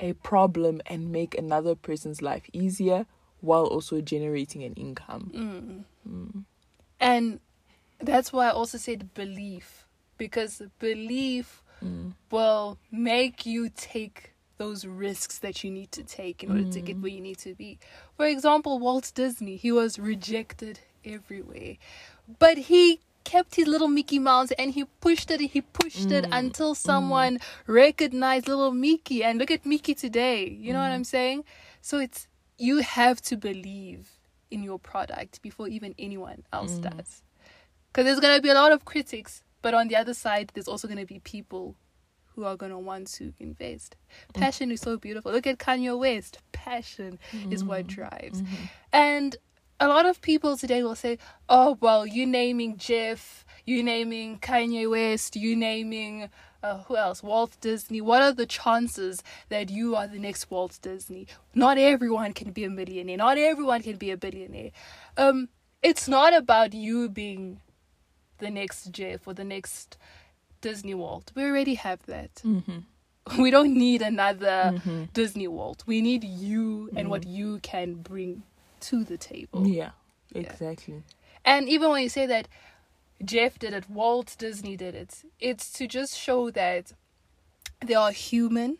a 0.00 0.12
problem 0.14 0.80
and 0.86 1.10
make 1.10 1.36
another 1.36 1.74
person's 1.74 2.20
life 2.22 2.44
easier 2.52 3.06
while 3.40 3.64
also 3.66 4.00
generating 4.00 4.62
an 4.62 4.72
income. 4.74 5.30
Mm. 5.34 5.84
Mm. 6.08 6.44
And 7.00 7.40
that's 8.00 8.32
why 8.32 8.48
I 8.48 8.50
also 8.50 8.78
said 8.78 9.14
belief 9.14 9.86
because 10.18 10.62
belief 10.78 11.62
Mm. 11.84 12.14
will 12.30 12.78
make 12.90 13.44
you 13.44 13.68
take 13.68 14.32
those 14.56 14.86
risks 14.86 15.38
that 15.40 15.62
you 15.62 15.70
need 15.70 15.92
to 15.92 16.02
take 16.02 16.42
in 16.42 16.50
order 16.50 16.64
to 16.64 16.80
get 16.80 16.96
Mm. 16.96 17.02
where 17.02 17.12
you 17.12 17.20
need 17.20 17.38
to 17.38 17.54
be. 17.54 17.78
For 18.16 18.26
example, 18.26 18.78
Walt 18.78 19.12
Disney, 19.14 19.56
he 19.56 19.70
was 19.70 19.98
rejected 19.98 20.80
everywhere, 21.04 21.76
but 22.38 22.56
he 22.56 23.00
kept 23.32 23.56
his 23.60 23.66
little 23.74 23.88
Mickey 23.98 24.18
Mouse 24.30 24.50
and 24.60 24.68
he 24.76 24.82
pushed 25.06 25.28
it, 25.34 25.40
he 25.56 25.60
pushed 25.80 26.10
it 26.18 26.24
Mm. 26.26 26.38
until 26.40 26.72
someone 26.74 27.32
recognized 27.66 28.46
little 28.48 28.72
Mickey. 28.72 29.18
And 29.26 29.38
look 29.40 29.50
at 29.50 29.66
Mickey 29.72 29.94
today. 29.94 30.40
You 30.64 30.72
know 30.72 30.80
what 30.84 30.92
Mm. 30.92 30.98
I'm 30.98 31.04
saying? 31.16 31.38
So 31.88 31.94
it's 32.06 32.20
you 32.68 32.76
have 32.98 33.18
to 33.30 33.34
believe 33.36 34.02
in 34.54 34.60
your 34.68 34.78
product 34.78 35.32
before 35.42 35.66
even 35.76 35.94
anyone 35.98 36.40
else 36.52 36.74
Mm. 36.78 36.84
does. 36.90 37.10
Because 37.88 38.04
there's 38.06 38.20
going 38.20 38.36
to 38.36 38.42
be 38.42 38.48
a 38.56 38.60
lot 38.62 38.72
of 38.72 38.84
critics, 38.92 39.42
but 39.62 39.72
on 39.74 39.88
the 39.88 39.96
other 40.02 40.14
side, 40.14 40.46
there's 40.54 40.68
also 40.72 40.86
going 40.88 41.04
to 41.06 41.10
be 41.14 41.18
people 41.36 41.74
who 42.34 42.44
are 42.44 42.56
going 42.62 42.72
to 42.78 42.78
want 42.90 43.06
to 43.18 43.24
invest. 43.38 43.96
Mm. 44.34 44.40
Passion 44.40 44.70
is 44.70 44.80
so 44.88 44.96
beautiful. 44.96 45.32
Look 45.32 45.46
at 45.46 45.58
Kanye 45.58 45.98
West. 45.98 46.38
Passion 46.52 47.18
is 47.50 47.64
what 47.64 47.84
Mm. 47.86 47.94
drives. 47.98 48.38
Mhm. 48.42 48.68
And 48.92 49.36
a 49.80 49.88
lot 49.88 50.06
of 50.06 50.20
people 50.20 50.56
today 50.56 50.82
will 50.82 50.94
say, 50.94 51.18
oh, 51.48 51.76
well, 51.80 52.06
you 52.06 52.26
naming 52.26 52.76
Jeff, 52.76 53.44
you 53.64 53.82
naming 53.82 54.38
Kanye 54.38 54.88
West, 54.90 55.36
you 55.36 55.54
naming, 55.56 56.28
uh, 56.62 56.78
who 56.84 56.96
else? 56.96 57.22
Walt 57.22 57.56
Disney. 57.60 58.00
What 58.00 58.22
are 58.22 58.32
the 58.32 58.46
chances 58.46 59.22
that 59.48 59.70
you 59.70 59.94
are 59.94 60.06
the 60.06 60.18
next 60.18 60.50
Walt 60.50 60.78
Disney? 60.82 61.26
Not 61.54 61.78
everyone 61.78 62.32
can 62.32 62.52
be 62.52 62.64
a 62.64 62.70
millionaire. 62.70 63.16
Not 63.18 63.38
everyone 63.38 63.82
can 63.82 63.96
be 63.96 64.10
a 64.10 64.16
billionaire. 64.16 64.70
Um, 65.16 65.48
it's 65.82 66.08
not 66.08 66.34
about 66.34 66.72
you 66.72 67.08
being 67.08 67.60
the 68.38 68.50
next 68.50 68.90
Jeff 68.92 69.26
or 69.26 69.34
the 69.34 69.44
next 69.44 69.96
Disney 70.60 70.94
Walt. 70.94 71.32
We 71.34 71.44
already 71.44 71.74
have 71.74 72.02
that. 72.06 72.36
Mhm. 72.44 72.84
We 73.38 73.50
don't 73.50 73.74
need 73.74 74.02
another 74.02 74.74
Mhm. 74.74 75.12
Disney 75.12 75.48
Walt. 75.48 75.82
We 75.86 76.00
need 76.00 76.22
you 76.24 76.90
and 76.96 77.10
what 77.10 77.26
you 77.26 77.58
can 77.60 77.94
bring 77.94 78.44
to 78.80 79.04
the 79.04 79.16
table. 79.16 79.66
Yeah, 79.66 79.90
Yeah. 80.32 80.40
exactly. 80.42 81.02
And 81.44 81.68
even 81.68 81.90
when 81.90 82.02
you 82.02 82.08
say 82.08 82.26
that 82.26 82.48
Jeff 83.24 83.58
did 83.58 83.72
it, 83.72 83.88
Walt 83.88 84.36
Disney 84.38 84.76
did 84.76 84.94
it, 84.94 85.22
it's 85.40 85.72
to 85.72 85.86
just 85.86 86.18
show 86.18 86.50
that 86.50 86.92
they 87.84 87.94
are 87.94 88.10
human 88.10 88.78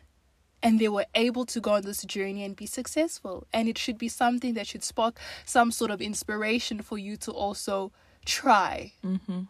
and 0.62 0.78
they 0.78 0.88
were 0.88 1.06
able 1.14 1.44
to 1.46 1.60
go 1.60 1.72
on 1.72 1.82
this 1.82 2.02
journey 2.04 2.42
and 2.44 2.56
be 2.56 2.66
successful. 2.66 3.46
And 3.52 3.68
it 3.68 3.78
should 3.78 3.98
be 3.98 4.08
something 4.08 4.54
that 4.54 4.66
should 4.66 4.82
spark 4.82 5.18
some 5.44 5.70
sort 5.70 5.90
of 5.90 6.00
inspiration 6.00 6.82
for 6.82 6.98
you 6.98 7.16
to 7.18 7.30
also 7.30 7.92
try. 8.24 8.92
Mm-hmm. 9.04 9.42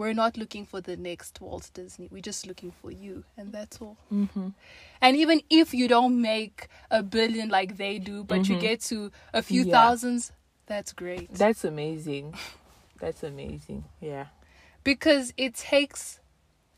We're 0.00 0.14
not 0.14 0.38
looking 0.38 0.64
for 0.64 0.80
the 0.80 0.96
next 0.96 1.42
Walt 1.42 1.70
Disney. 1.74 2.08
We're 2.10 2.22
just 2.22 2.46
looking 2.46 2.70
for 2.80 2.90
you, 2.90 3.24
and 3.36 3.52
that's 3.52 3.82
all. 3.82 3.98
Mm-hmm. 4.10 4.48
And 5.02 5.14
even 5.14 5.42
if 5.50 5.74
you 5.74 5.88
don't 5.88 6.22
make 6.22 6.68
a 6.90 7.02
billion 7.02 7.50
like 7.50 7.76
they 7.76 7.98
do, 7.98 8.24
but 8.24 8.48
you 8.48 8.56
Mhm. 8.56 8.60
get 8.62 8.80
to 8.92 9.12
a 9.34 9.42
few 9.42 9.64
Yeah. 9.64 9.72
thousands, 9.72 10.32
that's 10.64 10.94
great. 10.94 11.34
That's 11.34 11.64
amazing. 11.64 12.34
That's 12.98 13.22
amazing. 13.22 13.84
Yeah. 14.00 14.28
because 14.82 15.34
it 15.36 15.54
takes 15.54 16.20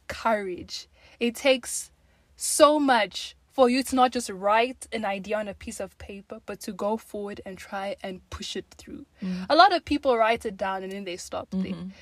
courage. 0.09 0.89
It 1.21 1.37
takes 1.37 1.93
so 2.35 2.81
much 2.81 3.37
for 3.53 3.71
you 3.71 3.85
to 3.85 3.95
not 3.95 4.11
just 4.11 4.29
write 4.31 4.89
an 4.93 5.05
idea 5.05 5.39
on 5.39 5.47
a 5.47 5.55
piece 5.55 5.79
of 5.79 5.97
paper, 5.99 6.41
but 6.45 6.59
to 6.63 6.73
go 6.73 6.97
forward 6.97 7.41
and 7.47 7.57
try 7.57 7.95
and 8.03 8.29
push 8.31 8.57
it 8.57 8.67
through. 8.77 9.07
A 9.49 9.55
lot 9.55 9.73
of 9.73 9.85
people 9.85 10.17
write 10.17 10.45
it 10.45 10.57
down 10.57 10.83
and 10.83 10.91
then 10.91 11.05
they 11.05 11.17
stop 11.17 11.49
there, 11.53 11.61
Mhm. 11.75 11.93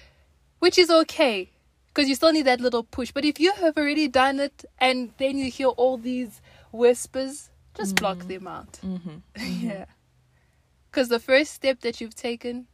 Which 0.61 0.79
is 0.79 0.91
okay 0.91 1.51
because 1.89 2.09
you 2.09 2.15
still 2.15 2.33
need 2.33 2.47
that 2.47 2.61
little 2.61 2.85
push. 2.85 3.11
But 3.11 3.25
if 3.25 3.41
you 3.41 3.53
have 3.55 3.77
already 3.77 4.07
done 4.07 4.39
it 4.39 4.65
and 4.79 5.13
then 5.19 5.37
you 5.37 5.51
hear 5.51 5.69
all 5.69 5.97
these 5.97 6.41
whispers, 6.73 7.51
just 7.77 7.97
block 7.97 8.19
mm-hmm. 8.19 8.29
them 8.29 8.47
out. 8.47 8.73
Mm-hmm. 8.85 9.09
mm-hmm. 9.37 9.69
yeah. 9.69 9.85
Because 10.91 11.09
the 11.09 11.19
first 11.19 11.53
step 11.53 11.81
that 11.81 12.01
you've 12.01 12.15
taken 12.15 12.67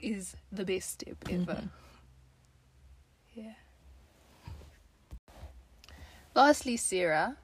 is 0.00 0.36
the 0.52 0.64
best 0.64 0.90
step 0.90 1.16
ever. 1.30 1.52
Mm-hmm. 1.52 1.66
Yeah. 3.34 3.54
Lastly, 6.34 6.76
Sarah, 6.76 7.36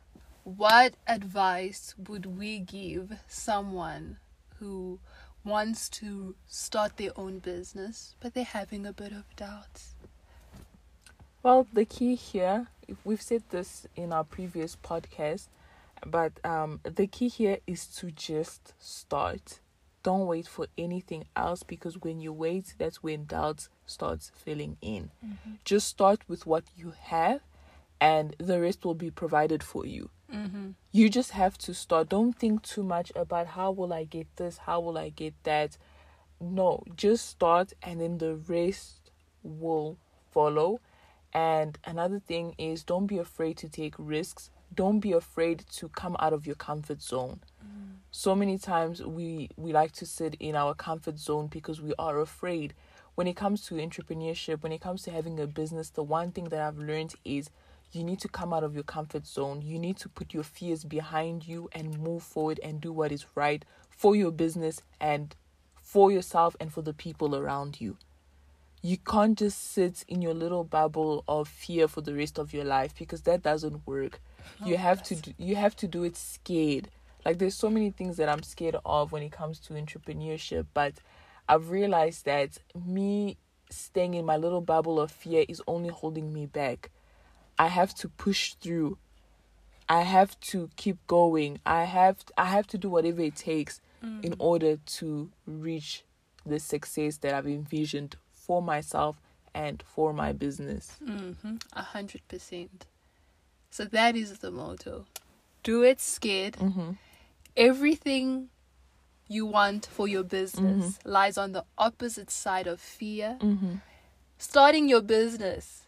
what 0.44 0.94
advice 1.06 1.94
would 2.08 2.26
we 2.38 2.58
give 2.58 3.12
someone 3.28 4.18
who 4.58 4.98
wants 5.44 5.88
to 5.88 6.34
start 6.46 6.96
their 6.96 7.12
own 7.16 7.38
business 7.38 8.14
but 8.20 8.34
they're 8.34 8.44
having 8.44 8.86
a 8.86 8.92
bit 8.92 9.12
of 9.12 9.24
doubts? 9.36 9.94
Well, 11.42 11.66
the 11.72 11.86
key 11.86 12.16
here, 12.16 12.66
if 12.86 12.98
we've 13.04 13.22
said 13.22 13.44
this 13.48 13.86
in 13.96 14.12
our 14.12 14.24
previous 14.24 14.76
podcast, 14.76 15.48
but 16.06 16.32
um, 16.44 16.80
the 16.84 17.06
key 17.06 17.28
here 17.28 17.58
is 17.66 17.86
to 17.96 18.10
just 18.10 18.74
start. 18.78 19.60
Don't 20.02 20.26
wait 20.26 20.46
for 20.46 20.66
anything 20.76 21.24
else 21.36 21.62
because 21.62 21.98
when 21.98 22.20
you 22.20 22.32
wait, 22.32 22.74
that's 22.78 23.02
when 23.02 23.24
doubts 23.24 23.68
starts 23.86 24.32
filling 24.34 24.76
in. 24.82 25.10
Just 25.64 25.88
start 25.88 26.20
with 26.28 26.46
what 26.46 26.64
you 26.76 26.92
have, 26.98 27.40
and 28.00 28.34
the 28.38 28.60
rest 28.60 28.84
will 28.84 28.94
be 28.94 29.10
provided 29.10 29.62
for 29.62 29.84
you. 29.84 30.10
Mm-hmm. 30.32 30.70
You 30.92 31.08
just 31.08 31.32
have 31.32 31.58
to 31.58 31.74
start. 31.74 32.08
Don't 32.08 32.32
think 32.32 32.62
too 32.62 32.82
much 32.82 33.12
about 33.14 33.48
how 33.48 33.70
will 33.72 33.92
I 33.92 34.04
get 34.04 34.28
this, 34.36 34.58
how 34.58 34.80
will 34.80 34.96
I 34.96 35.10
get 35.10 35.34
that. 35.44 35.76
No, 36.40 36.82
just 36.96 37.28
start, 37.28 37.72
and 37.82 38.00
then 38.00 38.18
the 38.18 38.34
rest 38.34 39.10
will 39.42 39.98
follow. 40.30 40.80
And 41.32 41.78
another 41.84 42.18
thing 42.18 42.54
is 42.58 42.82
don't 42.82 43.06
be 43.06 43.18
afraid 43.18 43.56
to 43.58 43.68
take 43.68 43.94
risks. 43.98 44.50
Don't 44.74 45.00
be 45.00 45.12
afraid 45.12 45.64
to 45.72 45.88
come 45.88 46.16
out 46.18 46.32
of 46.32 46.46
your 46.46 46.56
comfort 46.56 47.02
zone. 47.02 47.40
So 48.12 48.34
many 48.34 48.58
times 48.58 49.02
we 49.04 49.50
we 49.56 49.72
like 49.72 49.92
to 49.92 50.06
sit 50.06 50.34
in 50.40 50.56
our 50.56 50.74
comfort 50.74 51.18
zone 51.18 51.46
because 51.46 51.80
we 51.80 51.94
are 51.98 52.18
afraid. 52.18 52.74
When 53.14 53.28
it 53.28 53.36
comes 53.36 53.64
to 53.66 53.74
entrepreneurship, 53.74 54.62
when 54.62 54.72
it 54.72 54.80
comes 54.80 55.02
to 55.02 55.10
having 55.12 55.38
a 55.38 55.46
business, 55.46 55.90
the 55.90 56.02
one 56.02 56.32
thing 56.32 56.48
that 56.48 56.60
I've 56.60 56.78
learned 56.78 57.14
is 57.24 57.50
you 57.92 58.04
need 58.04 58.20
to 58.20 58.28
come 58.28 58.52
out 58.52 58.62
of 58.62 58.74
your 58.74 58.84
comfort 58.84 59.26
zone. 59.26 59.62
You 59.62 59.78
need 59.78 59.96
to 59.98 60.08
put 60.08 60.32
your 60.32 60.42
fears 60.42 60.84
behind 60.84 61.46
you 61.46 61.68
and 61.72 61.98
move 61.98 62.22
forward 62.22 62.60
and 62.62 62.80
do 62.80 62.92
what 62.92 63.12
is 63.12 63.26
right 63.34 63.64
for 63.88 64.14
your 64.14 64.30
business 64.30 64.82
and 65.00 65.34
for 65.82 66.12
yourself 66.12 66.54
and 66.60 66.72
for 66.72 66.82
the 66.82 66.94
people 66.94 67.34
around 67.34 67.80
you. 67.80 67.96
You 68.82 68.96
can't 68.96 69.36
just 69.36 69.72
sit 69.72 70.04
in 70.08 70.22
your 70.22 70.32
little 70.32 70.64
bubble 70.64 71.24
of 71.28 71.48
fear 71.48 71.88
for 71.88 72.00
the 72.00 72.14
rest 72.14 72.38
of 72.38 72.54
your 72.54 72.64
life 72.64 72.94
because 72.98 73.22
that 73.22 73.42
doesn't 73.42 73.86
work. 73.86 74.20
You 74.64 74.76
have 74.76 75.02
to 75.04 75.16
do, 75.16 75.34
you 75.36 75.56
have 75.56 75.76
to 75.76 75.88
do 75.88 76.04
it 76.04 76.16
scared. 76.16 76.88
Like 77.24 77.38
there's 77.38 77.54
so 77.54 77.68
many 77.68 77.90
things 77.90 78.16
that 78.16 78.28
i'm 78.28 78.42
scared 78.42 78.76
of 78.84 79.12
when 79.12 79.22
it 79.22 79.32
comes 79.32 79.58
to 79.60 79.74
entrepreneurship 79.74 80.66
but 80.72 80.94
i've 81.48 81.70
realized 81.70 82.24
that 82.24 82.58
me 82.86 83.36
staying 83.68 84.14
in 84.14 84.24
my 84.24 84.36
little 84.36 84.60
bubble 84.60 85.00
of 85.00 85.10
fear 85.10 85.44
is 85.48 85.62
only 85.66 85.90
holding 85.90 86.32
me 86.32 86.46
back 86.46 86.90
i 87.64 87.66
have 87.78 87.92
to 88.02 88.06
push 88.24 88.42
through 88.62 88.90
i 89.98 90.02
have 90.16 90.32
to 90.50 90.58
keep 90.82 90.98
going 91.18 91.52
i 91.66 91.82
have 91.96 92.16
i 92.36 92.46
have 92.56 92.66
to 92.72 92.76
do 92.84 92.88
whatever 92.96 93.22
it 93.30 93.36
takes 93.50 93.74
in 94.28 94.34
order 94.38 94.72
to 94.98 95.08
reach 95.66 95.90
the 96.52 96.58
success 96.72 97.18
that 97.22 97.32
i've 97.36 97.46
envisioned 97.60 98.12
for 98.46 98.58
myself 98.72 99.14
and 99.54 99.76
for 99.94 100.08
my 100.22 100.30
business 100.44 100.84
Mm-hmm. 101.04 101.56
A 101.74 101.82
hundred 101.94 102.22
percent. 102.32 102.86
So 103.76 103.84
that 103.96 104.12
is 104.22 104.30
the 104.44 104.50
motto. 104.50 104.94
Do 105.62 105.76
it 105.90 106.00
scared. 106.00 106.54
mm-hmm. 106.54 106.90
Everything 107.56 108.48
you 109.28 109.44
want 109.46 109.86
for 109.86 110.06
your 110.08 110.22
business 110.38 110.84
Mm-hmm. 110.98 111.10
lies 111.16 111.36
on 111.38 111.52
the 111.52 111.64
opposite 111.76 112.30
side 112.30 112.66
of 112.66 112.80
fear. 112.80 113.36
Mm-hmm. 113.40 113.74
Starting 114.38 114.88
your 114.88 115.02
business, 115.02 115.82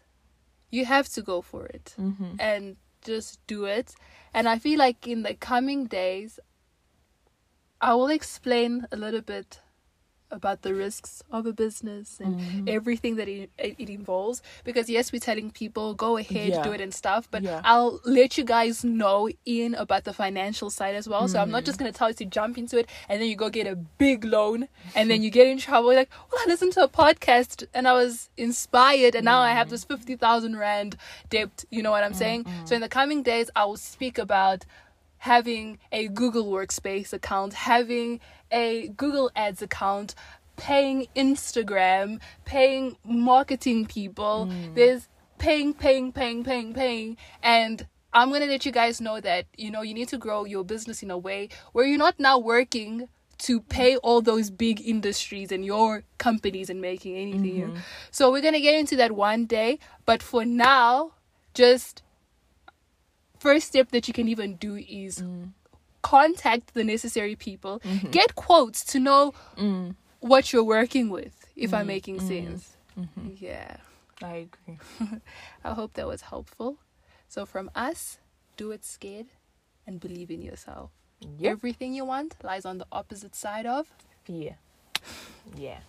you 0.73 0.85
have 0.85 1.07
to 1.15 1.21
go 1.21 1.41
for 1.41 1.65
it 1.77 1.95
Mm-hmm. 1.99 2.35
and 2.39 2.75
just 3.05 3.39
do 3.47 3.65
it. 3.65 3.93
And 4.33 4.47
I 4.47 4.57
feel 4.59 4.79
like 4.79 5.07
in 5.07 5.23
the 5.23 5.35
coming 5.35 5.85
days, 5.87 6.39
I 7.81 7.93
will 7.95 8.09
explain 8.09 8.87
a 8.91 8.95
little 8.97 9.21
bit 9.21 9.59
about 10.33 10.61
the 10.63 10.73
risks 10.73 11.23
of 11.31 11.45
a 11.45 11.53
business 11.53 12.19
and 12.19 12.33
Mhm. 12.39 12.69
everything 12.77 13.15
that 13.19 13.27
it, 13.29 13.49
it 13.57 13.89
involves 13.89 14.41
because 14.63 14.89
yes 14.89 15.11
we're 15.13 15.19
telling 15.29 15.51
people 15.51 15.93
go 15.93 16.17
ahead 16.17 16.49
Yeah. 16.49 16.63
do 16.63 16.71
it 16.73 16.81
and 16.81 16.93
stuff 16.93 17.27
but 17.31 17.41
Yeah. 17.43 17.61
i'll 17.63 18.01
let 18.03 18.37
you 18.37 18.43
guys 18.43 18.83
know 18.83 19.29
in 19.45 19.75
about 19.75 20.03
the 20.03 20.13
financial 20.13 20.69
side 20.69 20.95
as 20.95 21.07
well 21.07 21.27
so 21.27 21.39
i'm 21.39 21.45
Mm-hmm. 21.45 21.51
not 21.57 21.63
just 21.65 21.77
going 21.79 21.91
to 21.91 21.97
tell 21.97 22.09
you 22.09 22.15
to 22.15 22.25
jump 22.25 22.57
into 22.57 22.77
it 22.79 22.87
and 23.07 23.21
then 23.21 23.29
you 23.29 23.35
go 23.35 23.49
get 23.49 23.67
a 23.67 23.75
big 23.75 24.25
loan 24.25 24.67
and 24.95 25.09
then 25.09 25.21
you 25.23 25.29
get 25.29 25.47
in 25.47 25.57
trouble 25.57 25.89
You're 25.93 26.01
like 26.01 26.11
well 26.31 26.41
i 26.43 26.47
listened 26.47 26.73
to 26.73 26.83
a 26.83 26.89
podcast 26.89 27.65
and 27.73 27.87
i 27.87 27.93
was 27.93 28.29
inspired 28.37 29.13
and 29.15 29.25
now 29.25 29.39
i 29.41 29.49
Mm-hmm. 29.49 29.57
have 29.59 29.69
this 29.69 29.83
50000 29.83 30.57
rand 30.57 30.97
debt 31.29 31.65
you 31.69 31.81
know 31.83 31.91
what 31.91 32.03
i'm 32.03 32.13
saying 32.25 32.43
Mm-hmm. 32.43 32.65
so 32.67 32.75
in 32.75 32.81
the 32.81 32.89
coming 32.89 33.21
days 33.23 33.47
i 33.55 33.63
will 33.65 33.77
speak 33.77 34.17
about 34.17 34.65
having 35.19 35.79
a 35.93 36.07
Google 36.09 36.45
Workspace 36.51 37.13
account, 37.13 37.53
having 37.53 38.19
a 38.53 38.89
Google 38.95 39.31
Ads 39.35 39.61
account, 39.61 40.15
paying 40.55 41.07
Instagram, 41.15 42.19
paying 42.45 42.95
marketing 43.03 43.85
people. 43.85 44.45
Hmm. 44.45 44.73
There's 44.75 45.09
paying, 45.39 45.73
paying, 45.73 46.13
paying, 46.13 46.43
paying, 46.43 46.73
paying. 46.73 47.17
And 47.41 47.87
I'm 48.13 48.29
going 48.29 48.41
to 48.41 48.47
let 48.47 48.65
you 48.65 48.71
guys 48.71 49.01
know 49.01 49.19
that, 49.19 49.45
you 49.57 49.71
know, 49.71 49.81
you 49.81 49.93
need 49.93 50.07
to 50.09 50.17
grow 50.17 50.45
your 50.45 50.63
business 50.63 51.03
in 51.03 51.11
a 51.11 51.17
way 51.17 51.49
where 51.73 51.85
you're 51.85 51.97
not 51.97 52.19
now 52.19 52.37
working 52.37 53.09
to 53.39 53.59
pay 53.59 53.97
all 53.97 54.21
those 54.21 54.49
big 54.49 54.79
industries 54.87 55.51
and 55.51 55.65
your 55.65 56.03
companies 56.17 56.69
and 56.69 56.79
making 56.79 57.17
anything. 57.17 57.61
Mm-hmm. 57.61 57.77
So 58.11 58.31
we're 58.31 58.41
going 58.41 58.53
to 58.53 58.61
get 58.61 58.75
into 58.75 58.95
that 58.97 59.11
one 59.11 59.45
day. 59.45 59.79
But 60.05 60.21
for 60.23 60.45
now, 60.45 61.13
just 61.53 62.03
first 63.37 63.67
step 63.67 63.89
that 63.91 64.07
you 64.07 64.13
can 64.13 64.29
even 64.29 64.55
do 64.55 64.75
is 64.75 65.19
mm. 65.19 65.49
Contact 66.03 66.73
the 66.75 66.83
necessary 66.83 67.35
people, 67.35 67.79
mm-hmm. 67.79 68.09
get 68.11 68.35
quotes 68.35 68.83
to 68.93 68.99
know 68.99 69.33
Mm. 69.57 69.95
what 70.19 70.53
you're 70.53 70.63
working 70.79 71.09
with, 71.09 71.35
if 71.55 71.73
I'm 71.73 71.85
mm. 71.85 71.95
making 71.95 72.17
mm. 72.19 72.27
sense. 72.27 72.77
Mm-hmm. 72.99 73.29
Yeah. 73.47 73.77
i 74.21 74.35
agree 74.47 74.77
I 75.67 75.71
hope 75.73 75.93
that 75.97 76.07
was 76.07 76.21
helpful. 76.33 76.77
So, 77.27 77.45
from 77.45 77.71
us, 77.73 78.19
do 78.57 78.71
it 78.71 78.85
scared 78.85 79.29
and 79.87 79.99
believe 79.99 80.29
in 80.35 80.41
yourself. 80.41 80.91
yep 81.39 81.51
Everything 81.57 81.95
you 81.99 82.05
want 82.05 82.35
lies 82.43 82.65
on 82.65 82.77
the 82.77 82.87
opposite 82.91 83.35
side 83.35 83.65
of 83.65 83.83
fear 84.27 84.53
yeah 85.57 85.79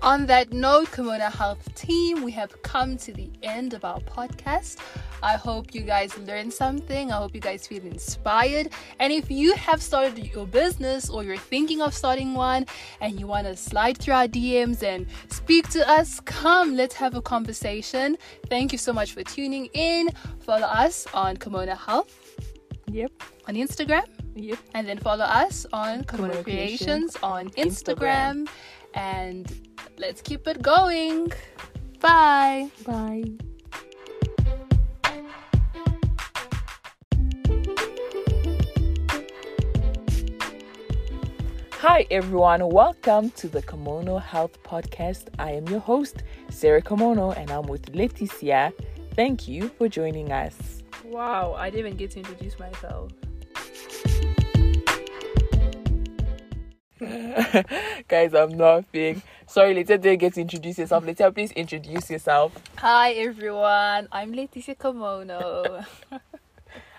On 0.00 0.26
that 0.26 0.52
note, 0.52 0.92
Kimono 0.92 1.28
Health 1.28 1.74
team, 1.74 2.22
we 2.22 2.30
have 2.30 2.62
come 2.62 2.96
to 2.98 3.12
the 3.12 3.28
end 3.42 3.74
of 3.74 3.84
our 3.84 3.98
podcast. 4.00 4.76
I 5.24 5.32
hope 5.32 5.74
you 5.74 5.80
guys 5.80 6.16
learned 6.18 6.52
something. 6.52 7.10
I 7.10 7.16
hope 7.16 7.34
you 7.34 7.40
guys 7.40 7.66
feel 7.66 7.82
inspired. 7.84 8.68
And 9.00 9.12
if 9.12 9.28
you 9.28 9.54
have 9.54 9.82
started 9.82 10.16
your 10.32 10.46
business 10.46 11.10
or 11.10 11.24
you're 11.24 11.36
thinking 11.36 11.82
of 11.82 11.92
starting 11.92 12.34
one 12.34 12.66
and 13.00 13.18
you 13.18 13.26
want 13.26 13.48
to 13.48 13.56
slide 13.56 13.98
through 13.98 14.14
our 14.14 14.28
DMs 14.28 14.84
and 14.84 15.04
speak 15.30 15.68
to 15.70 15.88
us, 15.88 16.20
come, 16.20 16.76
let's 16.76 16.94
have 16.94 17.16
a 17.16 17.22
conversation. 17.22 18.16
Thank 18.48 18.70
you 18.70 18.78
so 18.78 18.92
much 18.92 19.12
for 19.12 19.24
tuning 19.24 19.66
in. 19.74 20.10
Follow 20.38 20.68
us 20.68 21.08
on 21.12 21.36
Kimono 21.36 21.74
Health 21.74 22.14
yep 22.90 23.12
on 23.46 23.54
Instagram 23.54 24.04
yep 24.34 24.58
and 24.74 24.88
then 24.88 24.98
follow 24.98 25.24
us 25.24 25.66
on 25.72 26.04
Kimono 26.04 26.28
Kimono 26.28 26.42
Creations 26.42 27.16
Creations 27.16 27.16
on 27.22 27.50
Instagram. 27.50 28.46
Instagram. 28.46 28.48
And 28.94 29.50
let's 29.98 30.20
keep 30.20 30.46
it 30.46 30.62
going. 30.62 31.32
Bye. 32.00 32.70
Bye. 32.84 33.24
Hi 41.80 42.06
everyone, 42.10 42.68
welcome 42.70 43.30
to 43.30 43.48
the 43.48 43.62
Kimono 43.62 44.18
Health 44.18 44.62
Podcast. 44.64 45.28
I 45.38 45.52
am 45.52 45.68
your 45.68 45.78
host, 45.78 46.24
Sarah 46.50 46.82
Kimono, 46.82 47.30
and 47.32 47.50
I'm 47.52 47.68
with 47.68 47.92
Leticia. 47.92 48.72
Thank 49.14 49.46
you 49.46 49.68
for 49.68 49.88
joining 49.88 50.32
us. 50.32 50.82
Wow, 51.04 51.54
I 51.56 51.70
didn't 51.70 51.86
even 51.86 51.96
get 51.96 52.10
to 52.12 52.18
introduce 52.18 52.58
myself. 52.58 53.12
Guys, 58.08 58.34
I'm 58.34 58.50
laughing. 58.50 59.22
Sorry, 59.46 59.72
Leticia 59.74 60.00
didn't 60.00 60.18
get 60.18 60.34
to 60.34 60.40
introduce 60.40 60.78
yourself. 60.78 61.04
Leticia, 61.04 61.32
please 61.32 61.52
introduce 61.52 62.10
yourself. 62.10 62.52
Hi 62.78 63.12
everyone, 63.12 64.08
I'm 64.10 64.32
Leticia 64.32 64.76
Kimono. 64.76 65.84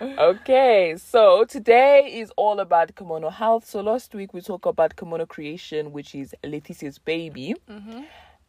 okay, 0.00 0.96
so 0.96 1.44
today 1.44 2.12
is 2.14 2.32
all 2.36 2.60
about 2.60 2.96
kimono 2.96 3.28
health. 3.28 3.66
So 3.66 3.82
last 3.82 4.14
week 4.14 4.32
we 4.32 4.40
talked 4.40 4.64
about 4.64 4.96
kimono 4.96 5.26
creation, 5.26 5.92
which 5.92 6.14
is 6.14 6.34
Leticia's 6.44 6.98
baby. 6.98 7.54
mm-hmm. 7.68 8.02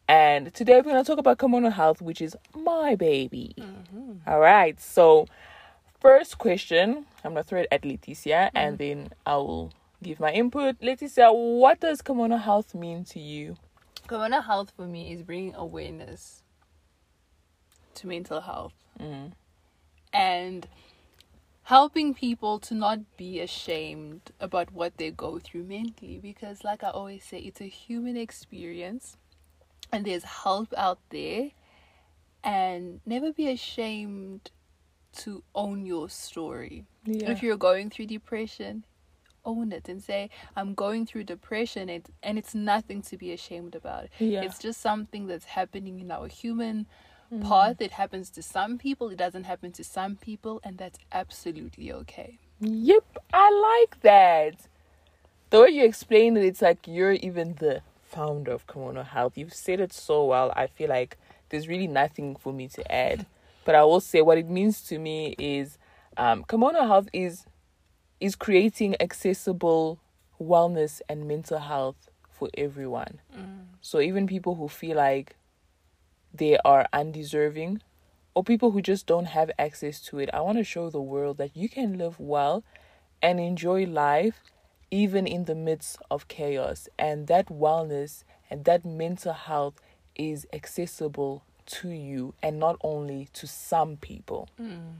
And 0.08 0.52
today 0.54 0.76
we're 0.76 0.82
going 0.82 1.04
to 1.04 1.04
talk 1.04 1.18
about 1.18 1.38
kimono 1.38 1.68
health, 1.68 2.00
which 2.00 2.22
is 2.22 2.34
my 2.56 2.94
baby. 2.94 3.54
Mm-hmm. 3.58 4.12
All 4.26 4.40
right, 4.40 4.80
so 4.80 5.26
first 6.00 6.38
question, 6.38 7.04
I'm 7.24 7.32
going 7.32 7.44
to 7.44 7.48
throw 7.48 7.60
it 7.60 7.68
at 7.70 7.82
Leticia 7.82 8.50
and 8.54 8.78
then 8.78 9.10
I 9.26 9.36
will 9.36 9.70
give 10.02 10.20
my 10.20 10.32
input. 10.32 10.80
Leticia, 10.80 11.32
what 11.34 11.80
does 11.80 12.02
kimono 12.02 12.36
health 12.36 12.74
mean 12.74 13.04
to 13.06 13.20
you? 13.20 13.56
Kimono 14.08 14.40
health 14.40 14.72
for 14.76 14.86
me 14.86 15.12
is 15.12 15.22
bringing 15.22 15.54
awareness 15.54 16.42
to 17.94 18.06
mental 18.06 18.40
health 18.40 18.74
Mm. 19.00 19.32
and 20.12 20.66
helping 21.64 22.12
people 22.12 22.58
to 22.58 22.74
not 22.74 22.98
be 23.16 23.40
ashamed 23.40 24.20
about 24.40 24.72
what 24.72 24.96
they 24.98 25.10
go 25.10 25.38
through 25.38 25.64
mentally 25.64 26.18
because 26.18 26.62
like 26.64 26.82
I 26.84 26.90
always 26.90 27.24
say 27.24 27.38
it's 27.38 27.60
a 27.60 27.66
human 27.68 28.16
experience 28.16 29.16
and 29.90 30.04
there's 30.04 30.24
help 30.24 30.74
out 30.76 30.98
there 31.10 31.50
and 32.44 33.00
never 33.06 33.32
be 33.32 33.48
ashamed 33.48 34.50
to 35.18 35.42
own 35.54 35.86
your 35.86 36.08
story. 36.08 36.84
Yeah. 37.04 37.30
If 37.30 37.42
you're 37.42 37.56
going 37.56 37.90
through 37.90 38.06
depression, 38.06 38.84
own 39.44 39.72
it 39.72 39.88
and 39.88 40.02
say 40.02 40.30
I'm 40.56 40.74
going 40.74 41.06
through 41.06 41.24
depression 41.24 41.88
and 41.88 42.04
and 42.22 42.38
it's 42.38 42.54
nothing 42.54 43.02
to 43.02 43.16
be 43.16 43.32
ashamed 43.32 43.74
about. 43.74 44.06
Yeah. 44.18 44.42
It's 44.42 44.58
just 44.58 44.80
something 44.80 45.26
that's 45.26 45.44
happening 45.44 46.00
in 46.00 46.10
our 46.10 46.28
human 46.28 46.86
Mm. 47.32 47.48
path. 47.48 47.80
It 47.80 47.92
happens 47.92 48.28
to 48.30 48.42
some 48.42 48.76
people, 48.76 49.08
it 49.08 49.16
doesn't 49.16 49.44
happen 49.44 49.72
to 49.72 49.84
some 49.84 50.16
people, 50.16 50.60
and 50.62 50.76
that's 50.76 50.98
absolutely 51.12 51.90
okay. 51.90 52.38
Yep, 52.60 53.04
I 53.32 53.80
like 53.80 54.02
that. 54.02 54.68
The 55.48 55.62
way 55.62 55.68
you 55.70 55.84
explain 55.84 56.36
it, 56.36 56.44
it's 56.44 56.60
like 56.60 56.86
you're 56.86 57.12
even 57.12 57.54
the 57.58 57.80
founder 58.02 58.52
of 58.52 58.66
Kimono 58.66 59.02
Health. 59.02 59.38
You've 59.38 59.54
said 59.54 59.80
it 59.80 59.94
so 59.94 60.26
well. 60.26 60.52
I 60.54 60.66
feel 60.66 60.90
like 60.90 61.16
there's 61.48 61.68
really 61.68 61.86
nothing 61.86 62.36
for 62.36 62.52
me 62.52 62.68
to 62.68 62.92
add. 62.92 63.24
But 63.64 63.76
I 63.76 63.84
will 63.84 64.00
say 64.00 64.20
what 64.20 64.36
it 64.36 64.48
means 64.50 64.82
to 64.82 64.98
me 64.98 65.34
is 65.38 65.78
um, 66.18 66.44
Kimono 66.46 66.86
Health 66.86 67.08
is 67.14 67.46
is 68.22 68.36
creating 68.36 68.94
accessible 69.00 69.98
wellness 70.40 71.00
and 71.08 71.26
mental 71.26 71.58
health 71.58 72.08
for 72.30 72.48
everyone. 72.56 73.20
Mm. 73.36 73.64
So 73.80 74.00
even 74.00 74.28
people 74.28 74.54
who 74.54 74.68
feel 74.68 74.96
like 74.96 75.34
they 76.32 76.56
are 76.58 76.86
undeserving 76.92 77.82
or 78.34 78.44
people 78.44 78.70
who 78.70 78.80
just 78.80 79.06
don't 79.06 79.26
have 79.26 79.50
access 79.58 80.00
to 80.02 80.20
it, 80.20 80.30
I 80.32 80.40
want 80.40 80.58
to 80.58 80.64
show 80.64 80.88
the 80.88 81.00
world 81.00 81.38
that 81.38 81.56
you 81.56 81.68
can 81.68 81.98
live 81.98 82.20
well 82.20 82.62
and 83.20 83.40
enjoy 83.40 83.86
life 83.86 84.40
even 84.92 85.26
in 85.26 85.46
the 85.46 85.56
midst 85.56 85.98
of 86.08 86.28
chaos. 86.28 86.88
And 86.96 87.26
that 87.26 87.48
wellness 87.48 88.22
and 88.48 88.64
that 88.66 88.84
mental 88.84 89.32
health 89.32 89.80
is 90.14 90.46
accessible 90.52 91.42
to 91.64 91.88
you 91.88 92.34
and 92.40 92.60
not 92.60 92.76
only 92.82 93.28
to 93.32 93.48
some 93.48 93.96
people. 93.96 94.48
Mm. 94.60 94.92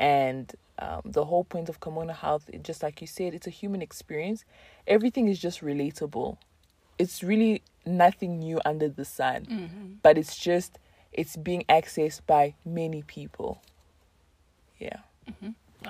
And 0.00 0.52
um, 0.80 1.02
the 1.04 1.26
whole 1.26 1.44
point 1.44 1.68
of 1.68 1.78
Kimono 1.80 2.12
Health, 2.14 2.48
just 2.62 2.82
like 2.82 3.00
you 3.02 3.06
said, 3.06 3.34
it's 3.34 3.46
a 3.46 3.50
human 3.50 3.82
experience. 3.82 4.44
Everything 4.86 5.28
is 5.28 5.38
just 5.38 5.60
relatable. 5.60 6.38
It's 6.98 7.22
really 7.22 7.62
nothing 7.86 8.38
new 8.40 8.60
under 8.64 8.88
the 8.88 9.04
sun, 9.04 9.46
but 10.02 10.18
it's 10.18 10.36
just 10.38 10.78
it's 11.12 11.36
being 11.36 11.64
accessed 11.68 12.22
by 12.26 12.54
many 12.64 13.02
people. 13.02 13.60
Yeah. 14.78 15.00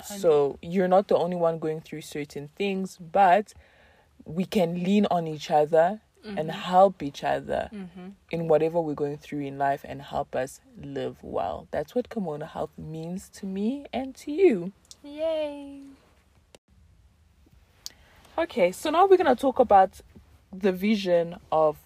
So 0.05 0.59
you're 0.61 0.88
not 0.88 1.09
the 1.09 1.16
only 1.16 1.37
one 1.37 1.59
going 1.61 1.81
through 1.81 2.03
certain 2.03 2.49
things, 2.57 2.96
but 2.96 3.55
we 4.25 4.44
can 4.44 4.83
lean 4.85 5.07
on 5.11 5.27
each 5.29 5.51
other 5.51 6.01
and 6.25 6.37
mm-hmm. 6.37 6.49
help 6.49 7.03
each 7.03 7.25
other 7.25 7.71
mm-hmm. 7.73 8.09
in 8.31 8.49
whatever 8.49 8.81
we're 8.81 8.95
going 8.95 9.19
through 9.19 9.41
in 9.41 9.59
life 9.59 9.85
and 9.85 10.03
help 10.03 10.37
us 10.37 10.61
live 10.81 11.17
well. 11.23 11.67
That's 11.71 11.95
what 11.95 12.09
Kimono 12.09 12.47
Health 12.47 12.71
means 12.77 13.29
to 13.31 13.47
me 13.47 13.87
and 13.93 14.15
to 14.17 14.33
you. 14.33 14.73
Yay! 15.03 15.81
Okay, 18.37 18.73
so 18.73 18.91
now 18.91 19.07
we're 19.07 19.17
gonna 19.17 19.37
talk 19.37 19.59
about 19.59 20.01
the 20.53 20.73
vision 20.73 21.37
of 21.51 21.77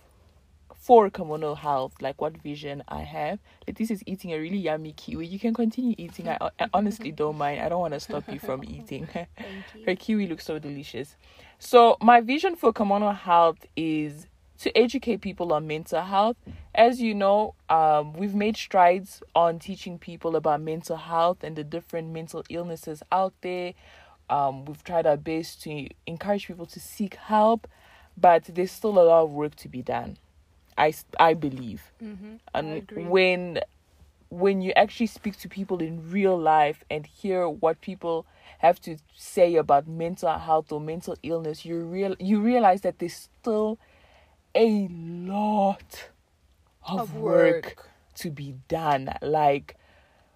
for 0.85 1.09
Kimono 1.09 1.55
Health, 1.55 1.95
like 2.03 2.21
what 2.21 2.37
vision 2.37 2.85
I 2.89 3.01
have. 3.01 3.39
Leticia 3.67 3.93
is 3.93 4.03
eating 4.05 4.35
a 4.35 4.39
really 4.39 4.59
yummy 4.59 4.93
kiwi. 4.93 5.27
You 5.27 5.39
can 5.39 5.55
continue 5.55 5.95
eating. 5.97 6.29
I, 6.29 6.51
I 6.61 6.69
honestly 6.75 7.11
don't 7.23 7.39
mind. 7.39 7.63
I 7.63 7.71
don't 7.71 7.81
want 7.81 7.95
to 7.95 8.01
stop 8.01 8.31
you 8.31 8.39
from 8.39 8.63
eating. 8.65 9.09
You. 9.75 9.85
Her 9.87 9.97
kiwi 9.97 10.27
looks 10.27 10.45
so 10.45 10.59
delicious. 10.59 11.17
So 11.59 11.97
my 12.03 12.21
vision 12.21 12.55
for 12.55 12.73
Kimono 12.73 13.13
Health 13.13 13.65
is 13.77 14.27
to 14.59 14.77
educate 14.77 15.23
people 15.23 15.55
on 15.55 15.67
mental 15.67 16.03
health. 16.03 16.37
As 16.75 17.01
you 17.01 17.15
know, 17.15 17.55
um, 17.71 18.13
we've 18.13 18.35
made 18.35 18.57
strides 18.57 19.23
on 19.35 19.59
teaching 19.59 19.99
people 19.99 20.37
about 20.37 20.61
mental 20.61 20.97
health 20.97 21.43
and 21.43 21.57
the 21.57 21.65
different 21.65 22.11
mental 22.11 22.45
illnesses 22.51 23.03
out 23.11 23.33
there. 23.41 23.73
Um, 24.29 24.67
we've 24.67 24.85
tried 24.85 25.07
our 25.07 25.17
best 25.17 25.63
to 25.63 25.89
encourage 26.07 26.47
people 26.47 26.67
to 26.67 26.81
seek 26.81 27.15
help, 27.15 27.67
but 28.19 28.45
there's 28.45 28.73
still 28.73 28.99
a 28.99 29.05
lot 29.05 29.23
of 29.25 29.33
work 29.33 29.55
to 29.57 29.69
be 29.69 29.81
done. 29.81 30.19
I, 30.77 30.93
I 31.19 31.35
believe 31.35 31.93
Mm-hmm. 32.03 32.35
and 32.55 32.79
agree. 32.79 33.05
when 33.05 33.61
when 34.31 34.61
you 34.63 34.73
actually 34.75 35.07
speak 35.07 35.39
to 35.39 35.49
people 35.49 35.81
in 35.81 36.11
real 36.11 36.37
life 36.37 36.83
and 36.91 37.07
hear 37.07 37.49
what 37.49 37.81
people 37.81 38.27
have 38.59 38.81
to 38.81 38.97
say 39.17 39.55
about 39.55 39.87
mental 39.87 40.37
health 40.39 40.73
or 40.73 40.81
mental 40.81 41.17
illness 41.23 41.65
you 41.65 41.79
real 41.79 42.17
you 42.19 42.41
realize 42.41 42.81
that 42.81 42.99
there's 42.99 43.15
still 43.41 43.79
a 44.55 44.89
lot 44.91 46.11
of, 46.87 47.01
Of 47.01 47.15
work. 47.15 47.65
work. 47.65 47.89
to 48.17 48.31
be 48.31 48.57
done 48.69 49.13
like 49.23 49.77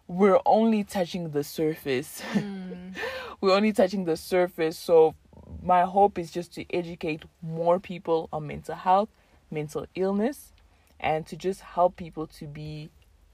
we're 0.07 0.41
only 0.47 0.85
touching 0.85 1.31
the 1.31 1.45
surface 1.45 2.23
Mm. 2.35 2.95
we're 3.41 3.55
only 3.55 3.73
touching 3.73 4.05
the 4.05 4.17
surface 4.17 4.79
so 4.79 5.15
my 5.63 5.83
hope 5.83 6.19
is 6.19 6.31
just 6.31 6.53
to 6.55 6.65
educate 6.75 7.23
more 7.43 7.79
people 7.81 8.29
on 8.33 8.47
mental 8.47 8.75
health 8.75 9.09
mental 9.51 9.87
illness 9.95 10.53
and 11.01 11.27
to 11.27 11.37
just 11.37 11.61
help 11.61 11.97
people 11.97 12.27
to 12.27 12.47
be 12.47 12.91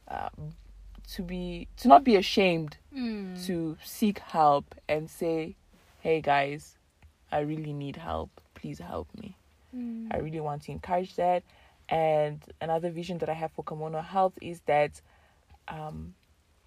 uh, 0.09 0.29
to 1.15 1.23
be 1.23 1.69
to 1.77 1.89
not 1.89 2.05
be 2.05 2.17
ashamed 2.17 2.77
Mm. 2.95 3.45
to 3.47 3.77
seek 3.85 4.19
help 4.21 4.75
and 4.89 5.11
say 5.11 5.57
hey 6.01 6.21
guys 6.21 6.77
i 7.33 7.41
really 7.41 7.73
need 7.73 7.97
help 7.97 8.31
please 8.55 8.79
help 8.79 9.09
me 9.21 9.37
Mm. 9.77 10.09
i 10.15 10.19
really 10.19 10.41
want 10.41 10.63
to 10.63 10.73
encourage 10.73 11.17
that 11.17 11.43
and 11.89 12.41
another 12.61 12.91
vision 12.91 13.19
that 13.19 13.29
i 13.29 13.33
have 13.35 13.51
for 13.53 13.65
kimono 13.65 14.01
health 14.01 14.35
is 14.41 14.61
that 14.67 15.01
um, 15.69 16.15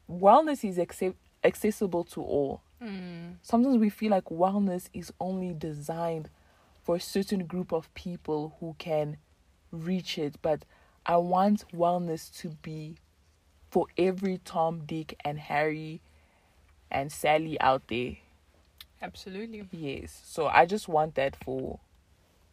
wellness 0.10 0.68
is 0.68 0.78
accept- 0.78 1.18
accessible 1.44 2.04
to 2.04 2.22
all 2.22 2.62
Mm. 2.82 3.38
sometimes 3.42 3.78
we 3.78 3.90
feel 3.90 4.12
like 4.12 4.26
wellness 4.26 4.90
is 4.94 5.12
only 5.20 5.52
designed 5.54 6.30
for 6.84 6.96
a 6.98 7.00
certain 7.00 7.46
group 7.46 7.72
of 7.74 7.92
people 7.96 8.56
who 8.60 8.76
can 8.78 9.18
reach 9.71 10.17
it 10.17 10.36
but 10.41 10.63
i 11.06 11.15
want 11.17 11.65
wellness 11.73 12.36
to 12.41 12.49
be 12.62 12.95
for 13.69 13.86
every 13.97 14.39
tom 14.45 14.82
dick 14.86 15.19
and 15.25 15.39
harry 15.39 16.01
and 16.89 17.12
sally 17.12 17.60
out 17.62 17.88
there 17.88 18.13
Absolutely. 19.01 19.67
yes 19.71 20.21
so 20.25 20.47
i 20.47 20.65
just 20.65 20.88
want 20.88 21.15
that 21.15 21.36
for 21.36 21.80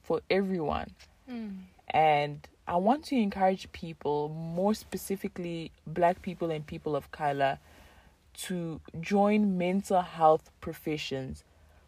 for 0.02 0.20
everyone 0.30 0.90
Mm. 1.30 1.60
and 1.88 2.46
I 2.66 2.76
want 2.76 3.04
to 3.06 3.16
encourage 3.16 3.70
people, 3.72 4.28
more 4.28 4.74
specifically 4.74 5.70
black 5.86 6.20
people 6.20 6.50
and 6.50 6.66
people 6.66 6.94
of 6.96 7.10
color, 7.10 7.58
to 8.44 8.80
join 9.00 9.56
mental 9.56 10.02
health 10.02 10.50
professions 10.60 11.44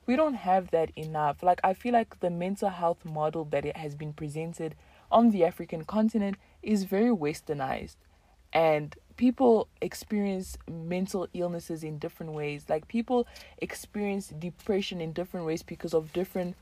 we 0.06 0.14
don't 0.16 0.34
have 0.34 0.70
that 0.70 0.90
enough. 0.96 1.42
Like 1.42 1.60
I 1.64 1.74
feel 1.74 1.92
like 1.92 2.20
the 2.20 2.30
mental 2.30 2.68
health 2.68 3.04
model 3.04 3.44
that 3.46 3.64
it 3.66 3.76
has 3.76 3.94
been 3.94 4.12
presented 4.12 4.74
on 5.16 5.30
the 5.30 5.46
African 5.46 5.82
continent 5.82 6.36
is 6.62 6.84
very 6.84 7.08
westernized 7.08 7.96
and 8.52 8.94
people 9.16 9.66
experience 9.80 10.58
mental 10.70 11.26
illnesses 11.32 11.82
in 11.82 11.96
different 11.98 12.32
ways. 12.32 12.66
Like 12.68 12.86
people 12.86 13.26
experience 13.62 14.28
depression 14.28 15.00
in 15.00 15.14
different 15.14 15.46
ways 15.46 15.62
because 15.62 15.94
of 15.94 16.12
different 16.12 16.54